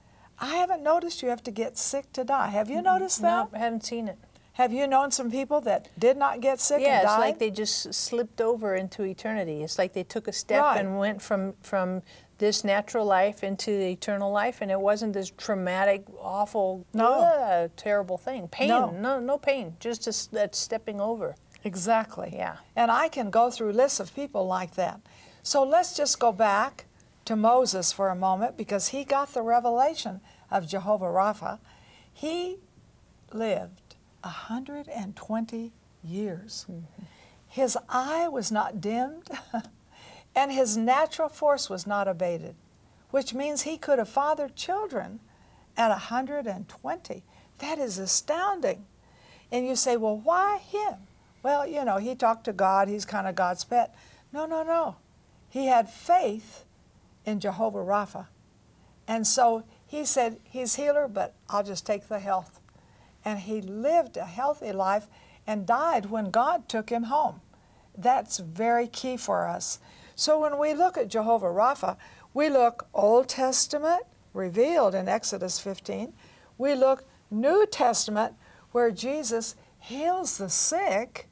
I 0.40 0.57
haven't 0.57 0.83
noticed 0.83 1.21
you 1.23 1.28
have 1.28 1.43
to 1.43 1.50
get 1.50 1.76
sick 1.76 2.11
to 2.14 2.25
die. 2.25 2.49
Have 2.49 2.71
you 2.71 2.81
noticed 2.81 3.21
that? 3.21 3.52
No, 3.52 3.59
I 3.59 3.59
haven't 3.59 3.85
seen 3.85 4.09
it. 4.09 4.17
Have 4.55 4.73
you 4.73 4.87
known 4.87 5.11
some 5.11 5.31
people 5.31 5.61
that 5.62 5.88
did 5.99 6.17
not 6.17 6.40
get 6.40 6.61
sick 6.61 6.81
Yeah, 6.81 7.00
and 7.00 7.02
it's 7.05 7.19
like 7.19 7.38
they 7.38 7.50
just 7.50 7.93
slipped 7.93 8.40
over 8.40 8.75
into 8.75 9.02
eternity. 9.05 9.62
It's 9.62 9.78
like 9.78 9.93
they 9.93 10.02
took 10.02 10.26
a 10.26 10.33
step 10.33 10.62
Right. 10.62 10.81
and 10.81 10.99
went 10.99 11.21
from 11.21 11.55
from 11.62 12.02
this 12.38 12.64
natural 12.64 13.04
life 13.04 13.42
into 13.42 13.71
the 13.71 13.90
eternal 13.90 14.30
life, 14.30 14.59
and 14.61 14.71
it 14.71 14.80
wasn't 14.80 15.12
this 15.12 15.30
traumatic, 15.37 16.04
awful, 16.21 16.87
No. 16.95 17.23
ugh, 17.23 17.71
terrible 17.76 18.16
thing. 18.16 18.49
Pain, 18.49 18.68
No. 18.68 18.90
no, 18.90 19.21
no 19.21 19.38
pain, 19.38 19.76
just 19.80 20.07
a 20.07 20.30
that 20.35 20.54
stepping 20.54 21.00
over. 21.00 21.35
Exactly. 21.64 22.33
Yeah. 22.35 22.59
And 22.76 22.90
I 22.90 23.09
can 23.09 23.30
go 23.30 23.50
through 23.50 23.73
lists 23.73 23.99
of 24.00 24.14
people 24.14 24.47
like 24.47 24.75
that. 24.76 25.00
So 25.43 25.63
let's 25.65 25.97
just 25.97 26.19
go 26.21 26.30
back 26.32 26.86
to 27.25 27.34
Moses 27.36 27.93
for 27.93 28.08
a 28.08 28.15
moment 28.15 28.56
because 28.56 28.89
he 28.89 29.04
got 29.04 29.34
the 29.34 29.43
revelation 29.43 30.21
of 30.50 30.69
Jehovah 30.69 31.06
Rapha. 31.06 31.58
He 32.13 32.58
lived 33.32 33.97
120 34.23 35.73
years. 36.02 36.67
Mm-hmm. 36.71 36.82
His 37.49 37.76
eye 37.89 38.28
was 38.28 38.52
not 38.52 38.80
dimmed 38.80 39.28
and 40.34 40.52
his 40.52 40.76
natural 40.76 41.28
force 41.28 41.69
was 41.69 41.86
not 41.86 42.08
abated, 42.08 42.54
which 43.10 43.34
means 43.34 43.62
he 43.62 43.76
could 43.76 43.99
have 43.99 44.08
fathered 44.08 44.56
children 44.56 45.21
at 45.76 45.88
120. 45.88 47.23
That 47.58 47.78
is 47.78 47.99
astounding. 47.99 48.86
And 49.50 49.67
you 49.67 49.76
say, 49.76 49.97
well, 49.97 50.19
why 50.19 50.58
him? 50.58 50.95
Well, 51.43 51.67
you 51.67 51.84
know, 51.84 51.97
he 51.99 52.14
talked 52.14 52.45
to 52.45 52.52
God, 52.52 52.88
he's 52.88 53.04
kind 53.04 53.26
of 53.26 53.34
God's 53.34 53.64
pet. 53.64 53.95
No, 54.32 54.47
no, 54.47 54.62
no. 54.62 54.97
He 55.49 55.67
had 55.67 55.88
faith 55.88 56.64
in 57.25 57.41
Jehovah 57.41 57.78
Rapha. 57.78 58.26
And 59.06 59.26
so 59.26 59.64
he 59.86 60.04
said, 60.04 60.38
He's 60.45 60.75
healer, 60.75 61.08
but 61.08 61.34
I'll 61.49 61.64
just 61.64 61.86
take 61.86 62.08
the 62.08 62.21
health. 62.21 62.60
And 63.25 63.41
he 63.41 63.62
lived 63.62 64.17
a 64.17 64.25
healthy 64.25 64.73
life 64.73 65.06
and 65.47 65.67
died 65.67 66.06
when 66.06 66.30
God 66.30 66.69
took 66.69 66.91
him 66.91 67.04
home. 67.04 67.41
That's 67.99 68.39
very 68.39 68.87
key 68.87 69.17
for 69.17 69.49
us. 69.49 69.80
So 70.15 70.41
when 70.41 70.58
we 70.58 70.73
look 70.73 70.97
at 70.97 71.08
Jehovah 71.08 71.47
Rapha, 71.47 71.97
we 72.32 72.49
look 72.49 72.87
Old 72.95 73.28
Testament, 73.28 74.02
revealed 74.32 74.95
in 74.95 75.08
Exodus 75.08 75.58
15. 75.58 76.13
We 76.56 76.75
look 76.75 77.04
New 77.30 77.67
Testament, 77.67 78.34
where 78.71 78.93
Jesus 78.93 79.56
heals 79.80 80.39
the 80.39 80.49
sick, 80.49 81.28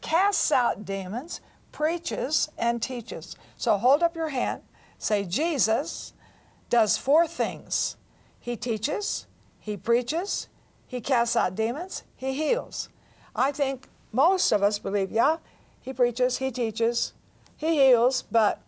casts 0.00 0.50
out 0.50 0.84
demons, 0.84 1.40
preaches, 1.70 2.48
and 2.56 2.80
teaches. 2.80 3.36
So 3.58 3.76
hold 3.76 4.02
up 4.02 4.16
your 4.16 4.30
hand, 4.30 4.62
say, 4.98 5.24
Jesus 5.24 6.14
does 6.70 6.96
four 6.96 7.26
things 7.26 7.96
He 8.40 8.56
teaches, 8.56 9.26
He 9.58 9.76
preaches, 9.76 10.48
He 10.86 11.00
casts 11.00 11.36
out 11.36 11.54
demons, 11.54 12.04
He 12.16 12.32
heals. 12.32 12.88
I 13.34 13.52
think 13.52 13.88
most 14.12 14.52
of 14.52 14.62
us 14.62 14.78
believe, 14.78 15.10
yeah, 15.10 15.36
He 15.86 15.92
preaches, 15.92 16.38
He 16.38 16.50
teaches, 16.50 17.12
He 17.56 17.76
heals, 17.76 18.22
but 18.22 18.60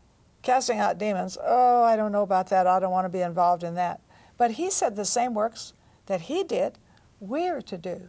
casting 0.43 0.79
out 0.79 0.99
demons, 0.99 1.37
oh, 1.43 1.83
I 1.83 1.97
don't 1.97 2.13
know 2.13 2.23
about 2.23 2.49
that. 2.51 2.69
I 2.69 2.79
don't 2.79 2.93
want 2.93 3.07
to 3.07 3.11
be 3.11 3.23
involved 3.23 3.65
in 3.65 3.75
that. 3.75 4.01
But 4.37 4.53
He 4.53 4.71
said 4.71 4.95
the 4.95 5.05
same 5.05 5.35
works 5.35 5.73
that 6.07 6.23
He 6.23 6.45
did, 6.45 6.79
we're 7.19 7.61
to 7.63 7.77
do. 7.77 8.09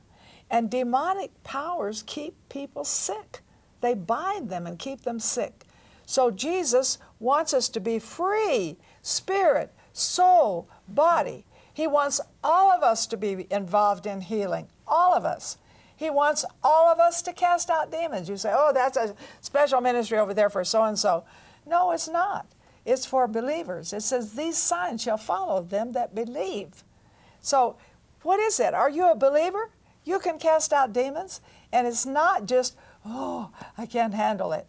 And 0.52 0.70
demonic 0.70 1.32
powers 1.44 2.04
keep 2.06 2.36
people 2.50 2.84
sick. 2.84 3.42
They 3.82 3.96
bind 3.96 4.52
them 4.52 4.68
and 4.68 4.78
keep 4.78 5.02
them 5.02 5.20
sick. 5.20 5.66
So 6.06 6.30
Jesus 6.30 7.00
wants 7.20 7.52
us 7.52 7.68
to 7.70 7.80
be 7.80 7.98
free 7.98 8.78
spirit, 9.02 9.74
soul, 9.92 10.70
body. 10.88 11.46
He 11.74 11.88
wants 11.88 12.22
all 12.44 12.72
of 12.72 12.84
us 12.84 13.08
to 13.08 13.18
be 13.18 13.48
involved 13.50 14.06
in 14.06 14.22
healing, 14.22 14.68
all 14.88 15.16
of 15.16 15.26
us. 15.26 15.58
He 16.00 16.10
wants 16.10 16.46
all 16.64 16.88
of 16.88 16.98
us 16.98 17.22
to 17.24 17.34
cast 17.34 17.70
out 17.70 17.92
demons. 17.92 18.30
You 18.30 18.38
say, 18.38 18.54
oh, 18.56 18.72
that's 18.74 18.96
a 18.96 19.14
special 19.42 19.82
ministry 19.82 20.18
over 20.18 20.34
there 20.34 20.50
for 20.50 20.64
so 20.64 20.86
and 20.86 20.98
so. 20.98 21.26
No, 21.68 21.92
it's 21.92 22.08
not. 22.08 22.48
It's 22.86 23.06
for 23.06 23.28
believers. 23.28 23.92
It 23.92 24.04
says, 24.04 24.32
These 24.32 24.58
signs 24.58 25.04
shall 25.04 25.18
follow 25.18 25.62
them 25.62 25.92
that 25.92 26.16
believe. 26.16 26.86
So, 27.42 27.76
what 28.22 28.40
is 28.40 28.62
it? 28.62 28.74
Are 28.74 28.90
you 28.90 29.12
a 29.12 29.16
believer? 29.16 29.72
You 30.06 30.20
can 30.20 30.40
cast 30.40 30.72
out 30.72 30.94
demons, 30.94 31.42
and 31.74 31.86
it's 31.86 32.06
not 32.06 32.46
just, 32.46 32.78
oh, 33.06 33.50
I 33.78 33.86
can't 33.86 34.14
handle 34.14 34.54
it. 34.54 34.68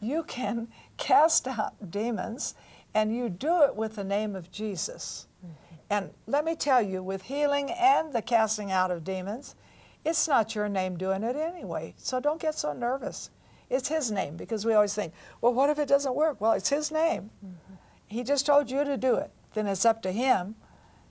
You 0.00 0.22
can 0.22 0.68
cast 0.96 1.48
out 1.48 1.90
demons, 1.90 2.54
and 2.94 3.12
you 3.12 3.28
do 3.28 3.62
it 3.62 3.74
with 3.74 3.96
the 3.96 4.04
name 4.04 4.36
of 4.36 4.52
Jesus. 4.52 5.26
Mm-hmm. 5.44 5.74
And 5.90 6.10
let 6.28 6.44
me 6.44 6.54
tell 6.54 6.80
you, 6.80 7.02
with 7.02 7.22
healing 7.22 7.72
and 7.72 8.12
the 8.12 8.22
casting 8.22 8.70
out 8.70 8.92
of 8.92 9.02
demons, 9.02 9.56
it's 10.04 10.28
not 10.28 10.54
your 10.54 10.68
name 10.68 10.96
doing 10.96 11.22
it 11.22 11.36
anyway. 11.36 11.94
So 11.96 12.20
don't 12.20 12.40
get 12.40 12.54
so 12.58 12.72
nervous. 12.72 13.30
It's 13.70 13.88
His 13.88 14.10
name 14.10 14.36
because 14.36 14.64
we 14.64 14.72
always 14.72 14.94
think, 14.94 15.12
well, 15.40 15.52
what 15.52 15.68
if 15.70 15.78
it 15.78 15.88
doesn't 15.88 16.14
work? 16.14 16.40
Well, 16.40 16.52
it's 16.52 16.70
His 16.70 16.90
name. 16.90 17.30
Mm-hmm. 17.44 17.74
He 18.06 18.24
just 18.24 18.46
told 18.46 18.70
you 18.70 18.84
to 18.84 18.96
do 18.96 19.16
it. 19.16 19.30
Then 19.54 19.66
it's 19.66 19.84
up 19.84 20.02
to 20.02 20.12
Him 20.12 20.54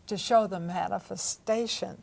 to 0.07 0.17
show 0.17 0.47
the 0.47 0.59
manifestation. 0.59 2.01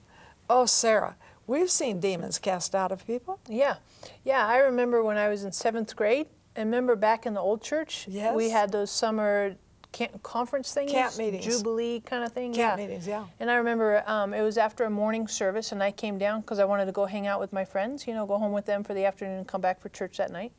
Oh, 0.49 0.67
Sarah, 0.67 1.17
we've 1.47 1.71
seen 1.71 2.01
demons 2.01 2.39
cast 2.39 2.75
out 2.75 2.93
of 2.93 3.07
people. 3.07 3.41
Yeah, 3.49 3.77
yeah. 4.25 4.47
I 4.47 4.59
remember 4.59 5.03
when 5.03 5.17
I 5.17 5.29
was 5.29 5.43
in 5.45 5.53
seventh 5.53 5.97
grade. 5.97 6.27
And 6.57 6.69
remember 6.71 6.95
back 6.95 7.27
in 7.27 7.35
the 7.35 7.41
old 7.41 7.63
church, 7.63 8.07
Yes. 8.09 8.33
we 8.37 8.51
had 8.51 8.71
those 8.71 8.89
summer 8.89 9.57
camp, 9.95 10.23
conference 10.23 10.75
thing 10.75 10.89
Camp 10.89 11.17
meetings. 11.17 11.45
jubilee 11.45 12.01
kind 12.01 12.25
of 12.25 12.33
thing. 12.33 12.53
Camp 12.53 12.79
yeah. 12.79 12.87
meetings, 12.87 13.07
yeah. 13.07 13.25
And 13.41 13.51
I 13.51 13.55
remember 13.55 14.03
um, 14.07 14.35
it 14.35 14.43
was 14.43 14.59
after 14.59 14.85
a 14.85 14.91
morning 14.91 15.27
service, 15.29 15.73
and 15.73 15.83
I 15.83 15.93
came 15.93 16.19
down 16.19 16.41
because 16.41 16.59
I 16.59 16.65
wanted 16.65 16.87
to 16.87 16.93
go 16.93 17.07
hang 17.07 17.27
out 17.27 17.41
with 17.41 17.53
my 17.53 17.65
friends. 17.65 18.07
You 18.07 18.15
know, 18.15 18.27
go 18.27 18.37
home 18.37 18.53
with 18.53 18.67
them 18.67 18.83
for 18.83 18.93
the 18.93 19.05
afternoon 19.05 19.39
and 19.39 19.47
come 19.47 19.61
back 19.61 19.81
for 19.81 19.89
church 19.89 20.19
that 20.19 20.31
night. 20.31 20.53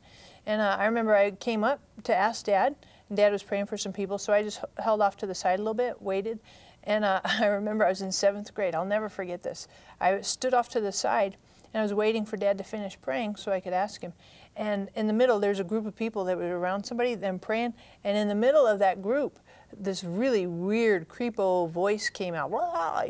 And 0.46 0.60
uh, 0.60 0.76
I 0.78 0.86
remember 0.86 1.14
I 1.14 1.32
came 1.32 1.62
up 1.62 1.80
to 2.04 2.16
ask 2.16 2.46
Dad, 2.46 2.74
and 3.08 3.16
Dad 3.16 3.30
was 3.30 3.42
praying 3.42 3.66
for 3.66 3.76
some 3.76 3.92
people, 3.92 4.18
so 4.18 4.32
I 4.32 4.42
just 4.42 4.60
held 4.78 5.02
off 5.02 5.16
to 5.18 5.26
the 5.26 5.34
side 5.34 5.58
a 5.58 5.62
little 5.62 5.74
bit, 5.74 6.00
waited. 6.00 6.40
And 6.82 7.04
uh, 7.04 7.20
I 7.24 7.46
remember 7.46 7.84
I 7.84 7.90
was 7.90 8.00
in 8.00 8.12
seventh 8.12 8.54
grade. 8.54 8.74
I'll 8.74 8.86
never 8.86 9.08
forget 9.08 9.42
this. 9.42 9.68
I 10.00 10.22
stood 10.22 10.54
off 10.54 10.70
to 10.70 10.80
the 10.80 10.92
side, 10.92 11.36
and 11.74 11.80
I 11.80 11.82
was 11.82 11.92
waiting 11.92 12.24
for 12.24 12.38
Dad 12.38 12.56
to 12.58 12.64
finish 12.64 12.98
praying 13.00 13.36
so 13.36 13.52
I 13.52 13.60
could 13.60 13.74
ask 13.74 14.00
him. 14.00 14.14
And 14.56 14.88
in 14.94 15.06
the 15.06 15.12
middle, 15.12 15.38
there's 15.38 15.60
a 15.60 15.64
group 15.64 15.86
of 15.86 15.94
people 15.94 16.24
that 16.24 16.38
were 16.38 16.58
around 16.58 16.84
somebody, 16.84 17.14
them 17.14 17.38
praying, 17.38 17.74
and 18.02 18.16
in 18.16 18.28
the 18.28 18.34
middle 18.34 18.66
of 18.66 18.78
that 18.78 19.02
group, 19.02 19.38
this 19.76 20.02
really 20.02 20.46
weird 20.46 21.08
creepo 21.08 21.68
voice 21.68 22.08
came 22.08 22.34
out, 22.34 22.50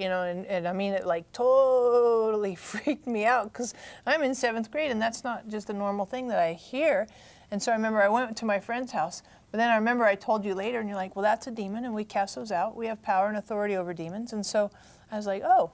you 0.01 0.09
know, 0.09 0.23
and, 0.23 0.45
and 0.47 0.67
I 0.67 0.73
mean, 0.73 0.93
it 0.93 1.07
like 1.07 1.31
totally 1.33 2.55
freaked 2.57 3.07
me 3.07 3.25
out 3.25 3.53
because 3.53 3.75
I'm 4.07 4.23
in 4.23 4.35
seventh 4.35 4.71
grade 4.71 4.91
and 4.91 5.01
that's 5.01 5.23
not 5.23 5.49
just 5.49 5.71
a 5.71 5.73
normal 5.73 6.07
thing 6.07 6.29
that 6.29 6.39
I 6.39 6.55
hear. 6.55 7.07
And 7.51 7.63
so 7.63 7.71
I 7.71 7.77
remember 7.77 8.03
I 8.03 8.09
went 8.09 8.37
to 8.39 8.45
my 8.45 8.59
friend's 8.59 8.91
house, 8.91 9.23
but 9.53 9.59
then 9.59 9.71
I 9.71 9.77
remember 9.77 10.05
I 10.05 10.17
told 10.17 10.45
you 10.45 10.55
later, 10.55 10.81
and 10.81 10.89
you're 10.89 10.99
like, 10.99 11.15
well, 11.15 11.23
that's 11.23 11.47
a 11.47 11.51
demon, 11.53 11.85
and 11.85 11.95
we 11.95 12.05
cast 12.05 12.35
those 12.35 12.51
out. 12.51 12.75
We 12.75 12.87
have 12.89 13.01
power 13.03 13.29
and 13.29 13.37
authority 13.37 13.77
over 13.77 13.95
demons. 13.95 14.33
And 14.33 14.45
so 14.45 14.71
I 15.13 15.17
was 15.17 15.27
like, 15.27 15.43
oh, 15.45 15.71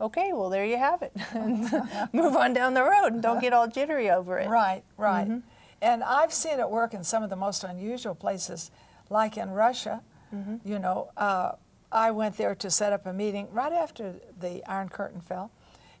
okay, 0.00 0.30
well, 0.32 0.50
there 0.50 0.64
you 0.64 0.76
have 0.76 1.02
it. 1.02 1.12
Move 2.12 2.36
on 2.36 2.52
down 2.52 2.74
the 2.74 2.82
road 2.82 3.12
and 3.12 3.22
don't 3.22 3.40
get 3.40 3.52
all 3.52 3.68
jittery 3.68 4.10
over 4.10 4.38
it. 4.38 4.48
Right, 4.48 4.82
right. 4.96 5.28
Mm-hmm. 5.28 5.38
And 5.80 6.02
I've 6.02 6.32
seen 6.32 6.58
it 6.58 6.68
work 6.68 6.94
in 6.94 7.04
some 7.04 7.22
of 7.22 7.30
the 7.30 7.36
most 7.36 7.64
unusual 7.64 8.14
places, 8.14 8.70
like 9.10 9.36
in 9.36 9.50
Russia. 9.50 10.02
Mm-hmm. 10.34 10.56
You 10.68 10.78
know, 10.78 11.10
uh, 11.16 11.52
I 11.90 12.10
went 12.10 12.36
there 12.36 12.54
to 12.54 12.70
set 12.70 12.92
up 12.92 13.06
a 13.06 13.12
meeting 13.12 13.48
right 13.52 13.72
after 13.72 14.14
the 14.38 14.62
Iron 14.70 14.88
Curtain 14.88 15.20
fell. 15.20 15.50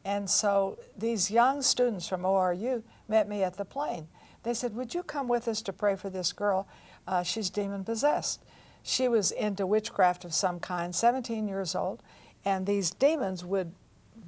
And 0.04 0.28
so 0.28 0.78
these 0.96 1.30
young 1.30 1.62
students 1.62 2.08
from 2.08 2.22
ORU 2.22 2.82
met 3.08 3.28
me 3.28 3.42
at 3.42 3.56
the 3.56 3.64
plane. 3.64 4.08
They 4.42 4.54
said, 4.54 4.74
Would 4.74 4.94
you 4.94 5.02
come 5.02 5.28
with 5.28 5.48
us 5.48 5.62
to 5.62 5.72
pray 5.72 5.96
for 5.96 6.10
this 6.10 6.32
girl? 6.32 6.68
Uh, 7.06 7.22
she's 7.22 7.50
demon 7.50 7.84
possessed. 7.84 8.42
She 8.82 9.08
was 9.08 9.30
into 9.32 9.66
witchcraft 9.66 10.24
of 10.24 10.32
some 10.32 10.60
kind, 10.60 10.94
17 10.94 11.48
years 11.48 11.74
old, 11.74 12.02
and 12.44 12.66
these 12.66 12.90
demons 12.90 13.44
would 13.44 13.72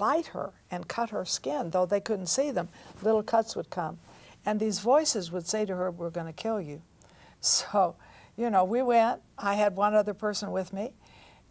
bite 0.01 0.29
her 0.29 0.55
and 0.71 0.89
cut 0.89 1.11
her 1.11 1.27
skin, 1.27 1.71
though 1.71 1.85
they 1.85 2.01
couldn't 2.01 2.27
see 2.27 2.51
them. 2.51 2.71
Little 3.03 3.23
cuts 3.23 3.55
would 3.55 3.69
come. 3.69 3.99
And 4.47 4.59
these 4.59 4.79
voices 4.79 5.31
would 5.31 5.47
say 5.47 5.67
to 5.67 5.77
her, 5.77 5.91
We're 5.91 6.09
going 6.09 6.27
to 6.27 6.33
kill 6.33 6.61
you. 6.61 6.81
So, 7.41 7.97
you 8.37 8.49
know, 8.49 8.65
we 8.65 8.81
went. 8.83 9.21
I 9.39 9.55
had 9.55 9.77
one 9.77 9.95
other 9.95 10.15
person 10.15 10.51
with 10.51 10.73
me, 10.73 10.93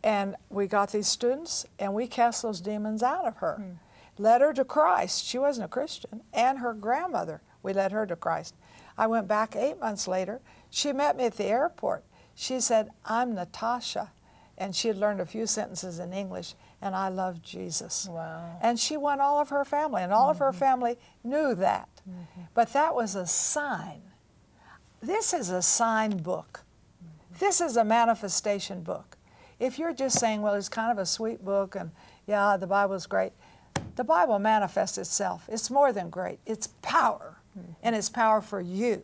and 0.03 0.35
we 0.49 0.65
got 0.65 0.91
these 0.91 1.07
students, 1.07 1.67
and 1.77 1.93
we 1.93 2.07
cast 2.07 2.41
those 2.41 2.59
demons 2.59 3.03
out 3.03 3.25
of 3.25 3.37
her. 3.37 3.55
Hmm. 3.55 4.21
Led 4.21 4.41
her 4.41 4.53
to 4.53 4.65
Christ. 4.65 5.25
She 5.25 5.37
wasn't 5.37 5.65
a 5.65 5.69
Christian, 5.69 6.21
and 6.33 6.59
her 6.59 6.73
grandmother. 6.73 7.41
We 7.61 7.73
led 7.73 7.91
her 7.91 8.05
to 8.07 8.15
Christ. 8.15 8.55
I 8.97 9.07
went 9.07 9.27
back 9.27 9.55
eight 9.55 9.79
months 9.79 10.07
later. 10.07 10.41
She 10.69 10.91
met 10.91 11.15
me 11.15 11.25
at 11.25 11.37
the 11.37 11.45
airport. 11.45 12.03
She 12.35 12.59
said, 12.59 12.89
I'm 13.05 13.35
Natasha. 13.35 14.11
And 14.59 14.75
she 14.75 14.89
had 14.89 14.97
learned 14.97 15.21
a 15.21 15.25
few 15.25 15.47
sentences 15.47 15.99
in 15.99 16.11
English, 16.11 16.53
and 16.81 16.93
I 16.93 17.07
love 17.07 17.41
Jesus. 17.41 18.07
Wow. 18.11 18.57
And 18.61 18.77
she 18.77 18.97
won 18.97 19.21
all 19.21 19.39
of 19.39 19.49
her 19.49 19.63
family, 19.63 20.03
and 20.03 20.11
all 20.11 20.23
mm-hmm. 20.23 20.31
of 20.31 20.39
her 20.39 20.49
mm-hmm. 20.49 20.59
family 20.59 20.97
knew 21.23 21.55
that. 21.55 21.89
Mm-hmm. 22.07 22.41
But 22.53 22.73
that 22.73 22.93
was 22.93 23.15
a 23.15 23.25
sign. 23.25 24.01
This 25.01 25.33
is 25.33 25.49
a 25.49 25.61
sign 25.61 26.17
book. 26.17 26.65
Mm-hmm. 27.01 27.39
This 27.39 27.61
is 27.61 27.77
a 27.77 27.85
manifestation 27.85 28.83
book. 28.83 29.17
If 29.59 29.79
you're 29.79 29.93
just 29.93 30.19
saying, 30.19 30.41
well, 30.41 30.55
it's 30.55 30.69
kind 30.69 30.91
of 30.91 30.97
a 30.97 31.05
sweet 31.05 31.43
book, 31.43 31.75
and 31.75 31.91
yeah, 32.27 32.57
the 32.57 32.67
Bible's 32.67 33.07
great, 33.07 33.31
the 33.95 34.03
Bible 34.03 34.39
manifests 34.39 34.97
itself. 34.97 35.47
It's 35.49 35.69
more 35.69 35.93
than 35.93 36.09
great, 36.09 36.39
it's 36.45 36.67
power, 36.81 37.37
mm-hmm. 37.57 37.71
and 37.81 37.95
it's 37.95 38.09
power 38.09 38.41
for 38.41 38.59
you. 38.59 39.03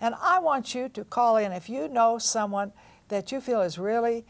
And 0.00 0.14
I 0.20 0.38
want 0.38 0.74
you 0.74 0.88
to 0.90 1.04
call 1.04 1.36
in 1.36 1.50
if 1.50 1.68
you 1.68 1.88
know 1.88 2.18
someone 2.18 2.72
that 3.08 3.32
you 3.32 3.40
feel 3.40 3.62
is 3.62 3.78
really 3.78 4.24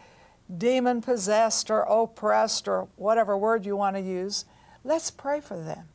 demon 0.56 1.02
possessed 1.02 1.70
or 1.70 1.82
oppressed 1.82 2.68
or 2.68 2.88
whatever 2.96 3.36
word 3.36 3.66
you 3.66 3.76
want 3.76 3.96
to 3.96 4.02
use. 4.02 4.44
Let's 4.84 5.10
pray 5.10 5.40
for 5.40 5.60
them. 5.62 5.88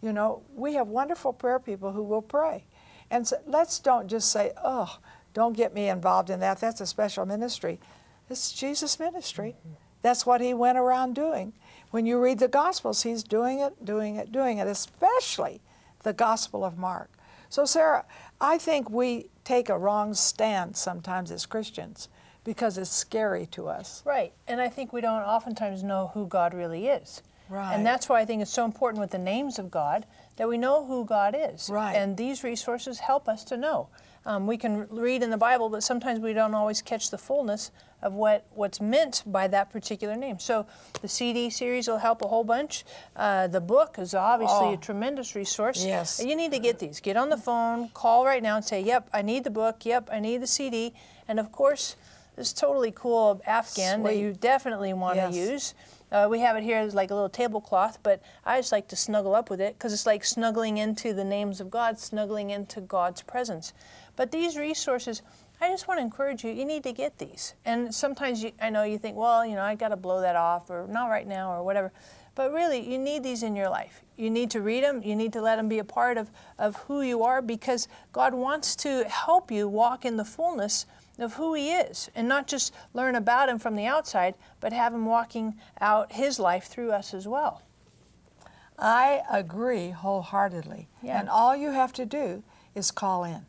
You 0.00 0.12
know, 0.12 0.42
we 0.54 0.74
have 0.74 0.88
wonderful 0.88 1.32
prayer 1.32 1.60
people 1.60 1.92
who 1.92 2.02
will 2.02 2.22
pray. 2.22 2.64
And 3.10 3.26
so 3.26 3.36
let's 3.46 3.78
don't 3.78 4.08
just 4.08 4.32
say, 4.32 4.52
oh, 4.62 4.98
don't 5.34 5.56
get 5.56 5.74
me 5.74 5.88
involved 5.88 6.30
in 6.30 6.40
that. 6.40 6.60
That's 6.60 6.80
a 6.80 6.86
special 6.86 7.24
ministry. 7.24 7.78
It's 8.28 8.52
Jesus' 8.52 8.98
ministry. 8.98 9.56
That's 10.00 10.26
what 10.26 10.40
he 10.40 10.54
went 10.54 10.78
around 10.78 11.14
doing. 11.14 11.52
When 11.90 12.06
you 12.06 12.20
read 12.20 12.38
the 12.38 12.48
Gospels, 12.48 13.02
he's 13.02 13.22
doing 13.22 13.60
it, 13.60 13.84
doing 13.84 14.16
it, 14.16 14.32
doing 14.32 14.58
it, 14.58 14.66
especially 14.66 15.60
the 16.02 16.12
Gospel 16.12 16.64
of 16.64 16.76
Mark. 16.76 17.10
So, 17.48 17.64
Sarah, 17.64 18.04
I 18.40 18.58
think 18.58 18.90
we 18.90 19.28
take 19.44 19.68
a 19.68 19.78
wrong 19.78 20.14
stand 20.14 20.76
sometimes 20.76 21.30
as 21.30 21.46
Christians 21.46 22.08
because 22.44 22.78
it's 22.78 22.90
scary 22.90 23.46
to 23.46 23.68
us. 23.68 24.02
Right. 24.04 24.32
And 24.48 24.60
I 24.60 24.68
think 24.68 24.92
we 24.92 25.00
don't 25.00 25.22
oftentimes 25.22 25.82
know 25.82 26.10
who 26.14 26.26
God 26.26 26.54
really 26.54 26.88
is. 26.88 27.22
Right. 27.48 27.74
And 27.74 27.84
that's 27.84 28.08
why 28.08 28.20
I 28.20 28.24
think 28.24 28.40
it's 28.40 28.52
so 28.52 28.64
important 28.64 29.00
with 29.00 29.10
the 29.10 29.18
names 29.18 29.58
of 29.58 29.70
God 29.70 30.06
that 30.36 30.48
we 30.48 30.56
know 30.56 30.86
who 30.86 31.04
God 31.04 31.36
is. 31.38 31.68
Right. 31.68 31.94
And 31.94 32.16
these 32.16 32.42
resources 32.42 32.98
help 32.98 33.28
us 33.28 33.44
to 33.44 33.56
know. 33.56 33.88
Um, 34.24 34.46
we 34.46 34.56
can 34.56 34.86
read 34.88 35.22
in 35.22 35.30
the 35.30 35.36
Bible, 35.36 35.68
but 35.68 35.82
sometimes 35.82 36.20
we 36.20 36.32
don't 36.32 36.54
always 36.54 36.80
catch 36.80 37.10
the 37.10 37.18
fullness 37.18 37.72
of 38.02 38.14
what, 38.14 38.46
what's 38.54 38.80
meant 38.80 39.22
by 39.26 39.48
that 39.48 39.70
particular 39.70 40.16
name. 40.16 40.38
So 40.38 40.66
the 41.00 41.08
CD 41.08 41.50
series 41.50 41.88
will 41.88 41.98
help 41.98 42.22
a 42.22 42.28
whole 42.28 42.44
bunch. 42.44 42.84
Uh, 43.16 43.48
the 43.48 43.60
book 43.60 43.96
is 43.98 44.14
obviously 44.14 44.68
oh. 44.68 44.74
a 44.74 44.76
tremendous 44.76 45.34
resource. 45.34 45.84
Yes. 45.84 46.22
You 46.24 46.36
need 46.36 46.52
to 46.52 46.58
get 46.58 46.78
these. 46.78 47.00
Get 47.00 47.16
on 47.16 47.30
the 47.30 47.36
phone, 47.36 47.88
call 47.90 48.24
right 48.24 48.42
now 48.42 48.56
and 48.56 48.64
say, 48.64 48.80
yep, 48.80 49.08
I 49.12 49.22
need 49.22 49.44
the 49.44 49.50
book, 49.50 49.84
yep, 49.84 50.08
I 50.12 50.20
need 50.20 50.40
the 50.40 50.46
CD. 50.46 50.94
And 51.26 51.38
of 51.38 51.52
course, 51.52 51.96
this 52.36 52.52
totally 52.52 52.92
cool 52.92 53.42
Afghan 53.46 54.00
Sweet. 54.00 54.10
that 54.10 54.16
you 54.16 54.32
definitely 54.32 54.92
want 54.92 55.16
to 55.16 55.30
yes. 55.30 55.34
use. 55.34 55.74
Uh, 56.10 56.28
we 56.30 56.40
have 56.40 56.56
it 56.56 56.62
here 56.62 56.76
as 56.76 56.94
like 56.94 57.10
a 57.10 57.14
little 57.14 57.28
tablecloth, 57.28 57.98
but 58.02 58.22
I 58.44 58.58
just 58.58 58.72
like 58.72 58.88
to 58.88 58.96
snuggle 58.96 59.34
up 59.34 59.48
with 59.48 59.60
it 59.60 59.78
because 59.78 59.92
it's 59.92 60.04
like 60.04 60.24
snuggling 60.24 60.76
into 60.76 61.14
the 61.14 61.24
names 61.24 61.60
of 61.60 61.70
God, 61.70 61.98
snuggling 61.98 62.50
into 62.50 62.82
God's 62.82 63.22
presence. 63.22 63.72
But 64.14 64.30
these 64.30 64.58
resources, 64.58 65.22
I 65.60 65.68
just 65.68 65.88
want 65.88 65.98
to 65.98 66.02
encourage 66.02 66.44
you, 66.44 66.50
you 66.50 66.66
need 66.66 66.82
to 66.82 66.92
get 66.92 67.18
these. 67.18 67.54
And 67.64 67.94
sometimes 67.94 68.42
you, 68.42 68.52
I 68.60 68.68
know 68.68 68.82
you 68.82 68.98
think, 68.98 69.16
well, 69.16 69.46
you 69.46 69.54
know, 69.54 69.62
I 69.62 69.74
got 69.74 69.88
to 69.88 69.96
blow 69.96 70.20
that 70.20 70.36
off 70.36 70.68
or 70.68 70.86
not 70.86 71.06
right 71.06 71.26
now 71.26 71.52
or 71.52 71.62
whatever. 71.62 71.92
But 72.34 72.52
really, 72.52 72.80
you 72.90 72.98
need 72.98 73.22
these 73.22 73.42
in 73.42 73.54
your 73.54 73.68
life. 73.68 74.02
You 74.16 74.30
need 74.30 74.50
to 74.52 74.60
read 74.60 74.84
them. 74.84 75.02
You 75.02 75.14
need 75.16 75.32
to 75.34 75.40
let 75.42 75.56
them 75.56 75.68
be 75.68 75.78
a 75.78 75.84
part 75.84 76.18
of, 76.18 76.30
of 76.58 76.76
who 76.76 77.02
you 77.02 77.22
are 77.22 77.42
because 77.42 77.88
God 78.12 78.34
wants 78.34 78.74
to 78.76 79.04
help 79.04 79.50
you 79.50 79.68
walk 79.68 80.04
in 80.04 80.16
the 80.16 80.24
fullness 80.24 80.86
of 81.18 81.34
who 81.34 81.54
He 81.54 81.70
is 81.70 82.10
and 82.14 82.28
not 82.28 82.46
just 82.46 82.74
learn 82.94 83.14
about 83.14 83.48
Him 83.48 83.58
from 83.58 83.76
the 83.76 83.86
outside, 83.86 84.34
but 84.60 84.72
have 84.72 84.94
Him 84.94 85.06
walking 85.06 85.56
out 85.80 86.12
His 86.12 86.38
life 86.38 86.64
through 86.64 86.92
us 86.92 87.14
as 87.14 87.28
well. 87.28 87.62
I 88.78 89.22
agree 89.30 89.90
wholeheartedly. 89.90 90.88
Yeah. 91.02 91.20
And 91.20 91.28
all 91.28 91.54
you 91.54 91.70
have 91.70 91.92
to 91.94 92.06
do 92.06 92.42
is 92.74 92.90
call 92.90 93.24
in. 93.24 93.46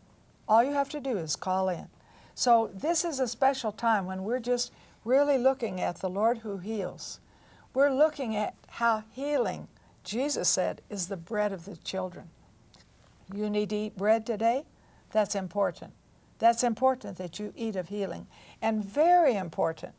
All 0.47 0.63
you 0.63 0.73
have 0.73 0.89
to 0.89 0.99
do 0.99 1.17
is 1.17 1.35
call 1.35 1.69
in. 1.69 1.87
So 2.35 2.69
this 2.73 3.05
is 3.05 3.19
a 3.19 3.27
special 3.27 3.71
time 3.71 4.05
when 4.05 4.23
we're 4.23 4.39
just 4.39 4.71
really 5.05 5.37
looking 5.37 5.79
at 5.81 5.97
the 5.97 6.09
Lord 6.09 6.39
who 6.39 6.57
heals. 6.57 7.19
We're 7.73 7.93
looking 7.93 8.35
at 8.35 8.55
how 8.67 9.03
healing, 9.11 9.67
Jesus 10.03 10.49
said, 10.49 10.81
is 10.89 11.07
the 11.07 11.17
bread 11.17 11.51
of 11.51 11.65
the 11.65 11.77
children. 11.77 12.29
You 13.33 13.49
need 13.49 13.69
to 13.69 13.75
eat 13.75 13.97
bread 13.97 14.25
today? 14.25 14.65
That's 15.11 15.35
important. 15.35 15.93
That's 16.39 16.63
important 16.63 17.17
that 17.17 17.39
you 17.39 17.53
eat 17.55 17.75
of 17.75 17.89
healing. 17.89 18.27
And 18.61 18.83
very 18.83 19.35
important 19.35 19.93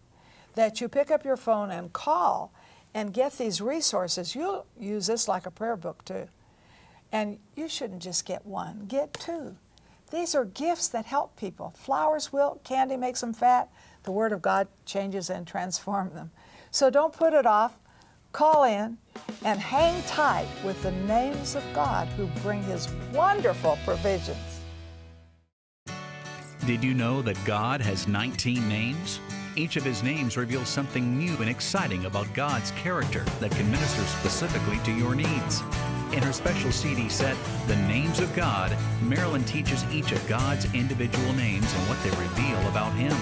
that 0.55 0.81
you 0.81 0.89
pick 0.89 1.11
up 1.11 1.25
your 1.25 1.37
phone 1.37 1.71
and 1.71 1.93
call 1.93 2.53
and 2.95 3.13
get 3.13 3.39
these 3.39 3.61
resources. 3.61 4.35
You'll 4.35 4.67
use 4.79 5.07
this 5.07 5.27
like 5.27 5.47
a 5.47 5.51
prayer 5.51 5.77
book 5.77 6.05
too. 6.05 6.29
And 7.11 7.39
you 7.57 7.69
shouldn't 7.69 8.03
just 8.03 8.25
get 8.25 8.47
one, 8.47 8.87
get 8.87 9.15
two. 9.15 9.57
These 10.11 10.35
are 10.35 10.45
gifts 10.45 10.89
that 10.89 11.07
help 11.07 11.37
people. 11.37 11.75
Flowers 11.77 12.33
wilt, 12.33 12.63
candy 12.63 12.97
makes 12.97 13.21
them 13.21 13.33
fat. 13.33 13.69
The 14.05 14.13
Word 14.13 14.33
of 14.33 14.43
God 14.43 14.69
changes 14.85 15.31
and 15.31 15.47
transforms 15.47 16.15
them. 16.15 16.31
So 16.71 16.91
don't 16.91 17.13
put 17.13 17.33
it 17.33 17.47
off. 17.47 17.77
Call 18.33 18.65
in 18.65 18.99
and 19.45 19.61
hang 19.61 20.03
tight 20.05 20.49
with 20.65 20.81
the 20.83 20.93
names 20.93 21.55
of 21.55 21.65
God 21.73 22.07
who 22.09 22.27
bring 22.43 22.63
His 22.65 22.89
wonderful 23.13 23.79
provisions. 23.85 24.54
Did 26.67 26.83
you 26.83 26.95
know 26.95 27.21
that 27.21 27.37
God 27.45 27.83
has 27.83 28.09
19 28.09 28.67
names? 28.67 29.21
Each 29.55 29.77
of 29.77 29.85
his 29.85 30.03
names 30.03 30.39
reveals 30.39 30.67
something 30.67 31.19
new 31.19 31.37
and 31.37 31.49
exciting 31.51 32.07
about 32.07 32.33
God's 32.33 32.71
character 32.71 33.23
that 33.41 33.51
can 33.51 33.71
minister 33.71 34.01
specifically 34.05 34.79
to 34.85 34.93
your 34.93 35.15
needs. 35.15 35.61
In 36.13 36.23
her 36.23 36.33
special 36.33 36.73
CD 36.73 37.11
set, 37.11 37.37
The 37.67 37.77
Names 37.77 38.19
of 38.19 38.35
God, 38.35 38.75
Marilyn 39.03 39.45
teaches 39.45 39.85
each 39.93 40.13
of 40.13 40.27
God's 40.27 40.65
individual 40.73 41.35
names 41.35 41.71
and 41.75 41.87
what 41.87 42.03
they 42.03 42.11
reveal 42.11 42.67
about 42.71 42.95
Him. 42.95 43.15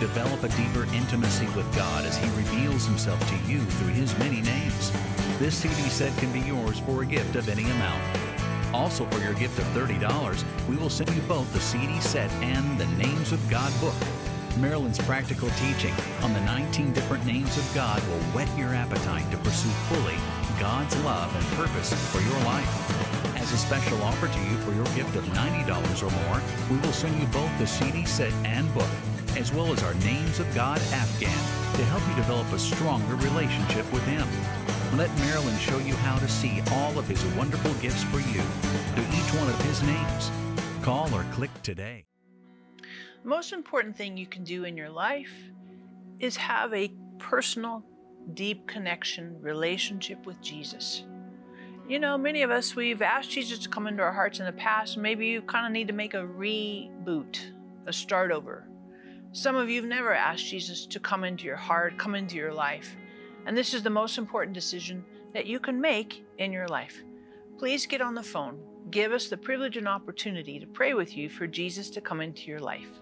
Develop 0.00 0.42
a 0.42 0.48
deeper 0.48 0.92
intimacy 0.92 1.46
with 1.54 1.72
God 1.76 2.04
as 2.04 2.16
He 2.16 2.28
reveals 2.30 2.84
Himself 2.84 3.20
to 3.28 3.48
you 3.48 3.60
through 3.60 3.92
His 3.92 4.18
many 4.18 4.42
names. 4.42 4.90
This 5.38 5.56
CD 5.56 5.88
set 5.88 6.16
can 6.18 6.32
be 6.32 6.40
yours 6.40 6.80
for 6.80 7.02
a 7.02 7.06
gift 7.06 7.36
of 7.36 7.48
any 7.48 7.62
amount. 7.62 8.21
Also, 8.74 9.04
for 9.06 9.18
your 9.18 9.34
gift 9.34 9.58
of 9.58 9.64
$30, 9.66 10.44
we 10.68 10.76
will 10.76 10.90
send 10.90 11.10
you 11.14 11.20
both 11.22 11.52
the 11.52 11.60
CD 11.60 12.00
set 12.00 12.30
and 12.42 12.78
the 12.80 12.86
Names 12.96 13.32
of 13.32 13.50
God 13.50 13.72
book. 13.80 13.94
Marilyn's 14.58 14.98
practical 14.98 15.48
teaching 15.50 15.94
on 16.22 16.32
the 16.32 16.40
19 16.40 16.92
different 16.92 17.24
names 17.26 17.56
of 17.56 17.70
God 17.74 18.02
will 18.08 18.22
whet 18.32 18.48
your 18.58 18.74
appetite 18.74 19.30
to 19.30 19.36
pursue 19.38 19.70
fully 19.88 20.16
God's 20.60 20.96
love 21.04 21.34
and 21.34 21.44
purpose 21.56 21.92
for 22.12 22.20
your 22.20 22.38
life. 22.44 23.36
As 23.36 23.52
a 23.52 23.56
special 23.56 24.00
offer 24.02 24.28
to 24.28 24.40
you 24.40 24.56
for 24.58 24.72
your 24.72 24.84
gift 24.94 25.16
of 25.16 25.24
$90 25.24 26.02
or 26.02 26.26
more, 26.26 26.42
we 26.70 26.76
will 26.78 26.92
send 26.92 27.18
you 27.18 27.26
both 27.28 27.50
the 27.58 27.66
CD 27.66 28.04
set 28.04 28.32
and 28.44 28.72
book, 28.74 28.88
as 29.36 29.52
well 29.52 29.72
as 29.72 29.82
our 29.82 29.94
Names 29.94 30.38
of 30.38 30.54
God 30.54 30.78
Afghan 30.92 31.30
to 31.76 31.84
help 31.86 32.06
you 32.08 32.14
develop 32.14 32.50
a 32.52 32.58
stronger 32.58 33.16
relationship 33.16 33.90
with 33.92 34.04
Him. 34.04 34.28
Let 34.96 35.10
Marilyn 35.20 35.56
show 35.56 35.78
you 35.78 35.94
how 35.94 36.18
to 36.18 36.28
see 36.28 36.60
all 36.70 36.98
of 36.98 37.08
His 37.08 37.24
wonderful 37.34 37.72
gifts 37.80 38.02
for 38.04 38.18
you 38.18 38.42
to 38.42 39.00
each 39.16 39.34
one 39.40 39.48
of 39.48 39.58
His 39.64 39.82
names. 39.84 40.30
Call 40.82 41.12
or 41.14 41.24
click 41.32 41.50
today. 41.62 42.04
The 43.22 43.28
most 43.28 43.54
important 43.54 43.96
thing 43.96 44.18
you 44.18 44.26
can 44.26 44.44
do 44.44 44.64
in 44.64 44.76
your 44.76 44.90
life 44.90 45.32
is 46.18 46.36
have 46.36 46.74
a 46.74 46.92
personal, 47.18 47.82
deep 48.34 48.66
connection, 48.66 49.40
relationship 49.40 50.26
with 50.26 50.42
Jesus. 50.42 51.04
You 51.88 51.98
know, 51.98 52.18
many 52.18 52.42
of 52.42 52.50
us, 52.50 52.76
we've 52.76 53.00
asked 53.00 53.30
Jesus 53.30 53.60
to 53.60 53.70
come 53.70 53.86
into 53.86 54.02
our 54.02 54.12
hearts 54.12 54.40
in 54.40 54.44
the 54.44 54.52
past. 54.52 54.98
Maybe 54.98 55.26
you 55.26 55.40
kind 55.40 55.64
of 55.64 55.72
need 55.72 55.88
to 55.88 55.94
make 55.94 56.12
a 56.12 56.18
reboot, 56.18 57.40
a 57.86 57.94
start 57.94 58.30
over. 58.30 58.68
Some 59.32 59.56
of 59.56 59.70
you 59.70 59.80
have 59.80 59.88
never 59.88 60.12
asked 60.12 60.44
Jesus 60.44 60.84
to 60.84 61.00
come 61.00 61.24
into 61.24 61.46
your 61.46 61.56
heart, 61.56 61.96
come 61.96 62.14
into 62.14 62.36
your 62.36 62.52
life. 62.52 62.94
And 63.46 63.56
this 63.56 63.74
is 63.74 63.82
the 63.82 63.90
most 63.90 64.18
important 64.18 64.54
decision 64.54 65.04
that 65.34 65.46
you 65.46 65.58
can 65.58 65.80
make 65.80 66.24
in 66.38 66.52
your 66.52 66.68
life. 66.68 67.02
Please 67.58 67.86
get 67.86 68.00
on 68.00 68.14
the 68.14 68.22
phone. 68.22 68.58
Give 68.90 69.12
us 69.12 69.28
the 69.28 69.36
privilege 69.36 69.76
and 69.76 69.88
opportunity 69.88 70.58
to 70.58 70.66
pray 70.66 70.94
with 70.94 71.16
you 71.16 71.28
for 71.28 71.46
Jesus 71.46 71.90
to 71.90 72.00
come 72.00 72.20
into 72.20 72.50
your 72.50 72.60
life. 72.60 73.01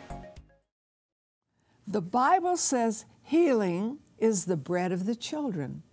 The 1.87 2.01
Bible 2.01 2.57
says 2.57 3.05
healing 3.23 3.99
is 4.19 4.45
the 4.45 4.57
bread 4.57 4.91
of 4.91 5.05
the 5.05 5.15
children. 5.15 5.83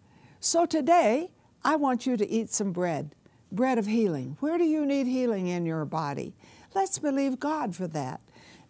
So 0.40 0.66
today, 0.66 1.30
I 1.64 1.76
want 1.76 2.06
you 2.06 2.16
to 2.16 2.28
eat 2.28 2.50
some 2.50 2.72
bread, 2.72 3.14
bread 3.50 3.78
of 3.78 3.86
healing. 3.86 4.36
Where 4.40 4.58
do 4.58 4.64
you 4.64 4.86
need 4.86 5.06
healing 5.06 5.48
in 5.48 5.66
your 5.66 5.84
body? 5.84 6.34
Let's 6.74 6.98
believe 6.98 7.40
God 7.40 7.74
for 7.74 7.88
that 7.88 8.20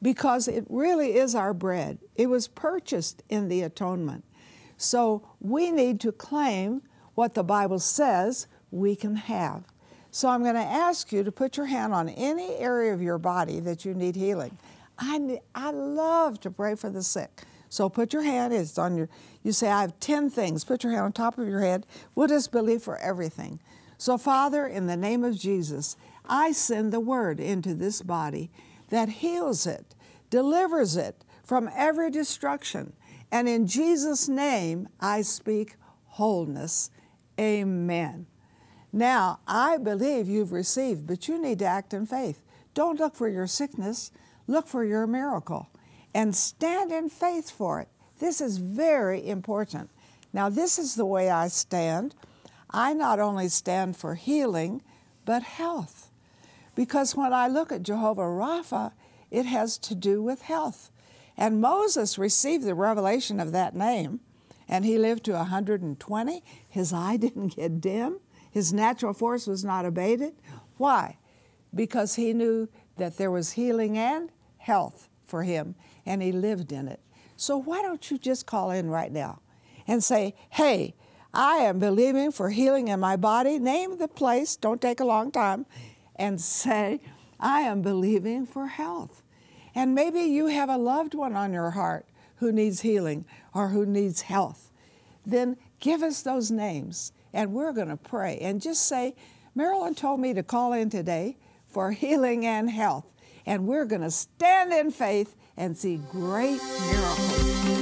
because 0.00 0.48
it 0.48 0.64
really 0.68 1.16
is 1.16 1.34
our 1.34 1.52
bread. 1.52 1.98
It 2.16 2.28
was 2.28 2.48
purchased 2.48 3.22
in 3.28 3.48
the 3.48 3.62
atonement. 3.62 4.24
So 4.76 5.28
we 5.40 5.70
need 5.70 6.00
to 6.00 6.12
claim 6.12 6.82
what 7.14 7.34
the 7.34 7.42
Bible 7.42 7.80
says 7.80 8.46
we 8.70 8.94
can 8.94 9.16
have. 9.16 9.64
So 10.10 10.28
I'm 10.28 10.42
going 10.42 10.54
to 10.54 10.60
ask 10.60 11.12
you 11.12 11.24
to 11.24 11.32
put 11.32 11.56
your 11.56 11.66
hand 11.66 11.92
on 11.92 12.08
any 12.08 12.54
area 12.56 12.94
of 12.94 13.02
your 13.02 13.18
body 13.18 13.60
that 13.60 13.84
you 13.84 13.92
need 13.92 14.16
healing. 14.16 14.56
I, 14.98 15.40
I 15.54 15.70
love 15.70 16.40
to 16.40 16.50
pray 16.50 16.74
for 16.74 16.90
the 16.90 17.02
sick. 17.02 17.42
So 17.68 17.88
put 17.88 18.12
your 18.12 18.22
hand, 18.22 18.52
it's 18.52 18.78
on 18.78 18.96
your, 18.96 19.08
you 19.42 19.52
say, 19.52 19.68
I 19.68 19.82
have 19.82 20.00
10 20.00 20.30
things. 20.30 20.64
Put 20.64 20.82
your 20.82 20.92
hand 20.92 21.04
on 21.04 21.12
top 21.12 21.38
of 21.38 21.46
your 21.48 21.60
head. 21.60 21.86
We'll 22.14 22.28
just 22.28 22.50
believe 22.50 22.82
for 22.82 22.96
everything. 22.98 23.60
So, 23.98 24.16
Father, 24.16 24.66
in 24.66 24.86
the 24.86 24.96
name 24.96 25.24
of 25.24 25.38
Jesus, 25.38 25.96
I 26.26 26.52
send 26.52 26.92
the 26.92 27.00
word 27.00 27.40
into 27.40 27.74
this 27.74 28.00
body 28.00 28.50
that 28.90 29.08
heals 29.08 29.66
it, 29.66 29.94
delivers 30.30 30.96
it 30.96 31.24
from 31.44 31.68
every 31.74 32.10
destruction. 32.10 32.92
And 33.30 33.48
in 33.48 33.66
Jesus' 33.66 34.28
name, 34.28 34.88
I 35.00 35.22
speak 35.22 35.76
wholeness. 36.04 36.90
Amen. 37.38 38.26
Now, 38.92 39.40
I 39.46 39.76
believe 39.76 40.28
you've 40.28 40.52
received, 40.52 41.06
but 41.06 41.28
you 41.28 41.40
need 41.40 41.58
to 41.58 41.66
act 41.66 41.92
in 41.92 42.06
faith. 42.06 42.42
Don't 42.74 42.98
look 42.98 43.14
for 43.14 43.28
your 43.28 43.46
sickness. 43.46 44.10
Look 44.48 44.66
for 44.66 44.82
your 44.82 45.06
miracle 45.06 45.68
and 46.14 46.34
stand 46.34 46.90
in 46.90 47.10
faith 47.10 47.50
for 47.50 47.80
it. 47.80 47.88
This 48.18 48.40
is 48.40 48.58
very 48.58 49.28
important. 49.28 49.90
Now, 50.32 50.48
this 50.48 50.78
is 50.78 50.94
the 50.94 51.06
way 51.06 51.30
I 51.30 51.48
stand. 51.48 52.14
I 52.70 52.94
not 52.94 53.20
only 53.20 53.48
stand 53.48 53.96
for 53.96 54.14
healing, 54.14 54.82
but 55.24 55.42
health. 55.42 56.10
Because 56.74 57.14
when 57.14 57.32
I 57.32 57.46
look 57.46 57.70
at 57.70 57.82
Jehovah 57.82 58.22
Rapha, 58.22 58.92
it 59.30 59.44
has 59.44 59.76
to 59.78 59.94
do 59.94 60.22
with 60.22 60.42
health. 60.42 60.90
And 61.36 61.60
Moses 61.60 62.18
received 62.18 62.64
the 62.64 62.74
revelation 62.74 63.38
of 63.40 63.52
that 63.52 63.76
name, 63.76 64.20
and 64.66 64.84
he 64.84 64.98
lived 64.98 65.24
to 65.26 65.32
120. 65.32 66.42
His 66.68 66.92
eye 66.92 67.16
didn't 67.18 67.56
get 67.56 67.80
dim, 67.80 68.20
his 68.50 68.72
natural 68.72 69.12
force 69.12 69.46
was 69.46 69.64
not 69.64 69.84
abated. 69.84 70.32
Why? 70.78 71.18
Because 71.74 72.14
he 72.14 72.32
knew 72.32 72.68
that 72.96 73.18
there 73.18 73.30
was 73.30 73.52
healing 73.52 73.98
and 73.98 74.30
health 74.68 75.08
for 75.24 75.42
him, 75.42 75.74
and 76.06 76.22
he 76.22 76.30
lived 76.30 76.72
in 76.72 76.88
it. 76.88 77.00
So 77.36 77.56
why 77.56 77.80
don't 77.82 78.10
you 78.10 78.18
just 78.18 78.46
call 78.46 78.70
in 78.70 78.90
right 78.90 79.10
now 79.10 79.40
and 79.86 80.04
say, 80.04 80.34
hey, 80.50 80.94
I 81.32 81.56
am 81.56 81.78
believing 81.78 82.32
for 82.32 82.50
healing 82.50 82.88
in 82.88 83.00
my 83.00 83.16
body. 83.16 83.58
Name 83.58 83.98
the 83.98 84.08
place, 84.08 84.56
don't 84.56 84.80
take 84.80 85.00
a 85.00 85.04
long 85.04 85.32
time, 85.32 85.64
and 86.16 86.40
say, 86.40 87.00
I 87.40 87.60
am 87.62 87.80
believing 87.80 88.46
for 88.46 88.66
health. 88.66 89.22
And 89.74 89.94
maybe 89.94 90.20
you 90.20 90.48
have 90.48 90.68
a 90.68 90.76
loved 90.76 91.14
one 91.14 91.34
on 91.34 91.52
your 91.52 91.70
heart 91.70 92.06
who 92.36 92.52
needs 92.52 92.80
healing 92.82 93.24
or 93.54 93.68
who 93.68 93.86
needs 93.86 94.22
health. 94.22 94.70
Then 95.24 95.56
give 95.80 96.02
us 96.02 96.22
those 96.22 96.50
names 96.50 97.12
and 97.32 97.52
we're 97.52 97.72
going 97.72 97.88
to 97.88 97.96
pray 97.96 98.38
and 98.38 98.60
just 98.60 98.86
say, 98.86 99.14
Marilyn 99.54 99.94
told 99.94 100.20
me 100.20 100.34
to 100.34 100.42
call 100.42 100.72
in 100.72 100.90
today 100.90 101.36
for 101.66 101.92
healing 101.92 102.44
and 102.46 102.70
health 102.70 103.06
and 103.48 103.66
we're 103.66 103.86
going 103.86 104.02
to 104.02 104.10
stand 104.10 104.74
in 104.74 104.90
faith 104.90 105.34
and 105.56 105.74
see 105.74 105.96
great 106.12 106.60
miracles. 106.90 107.77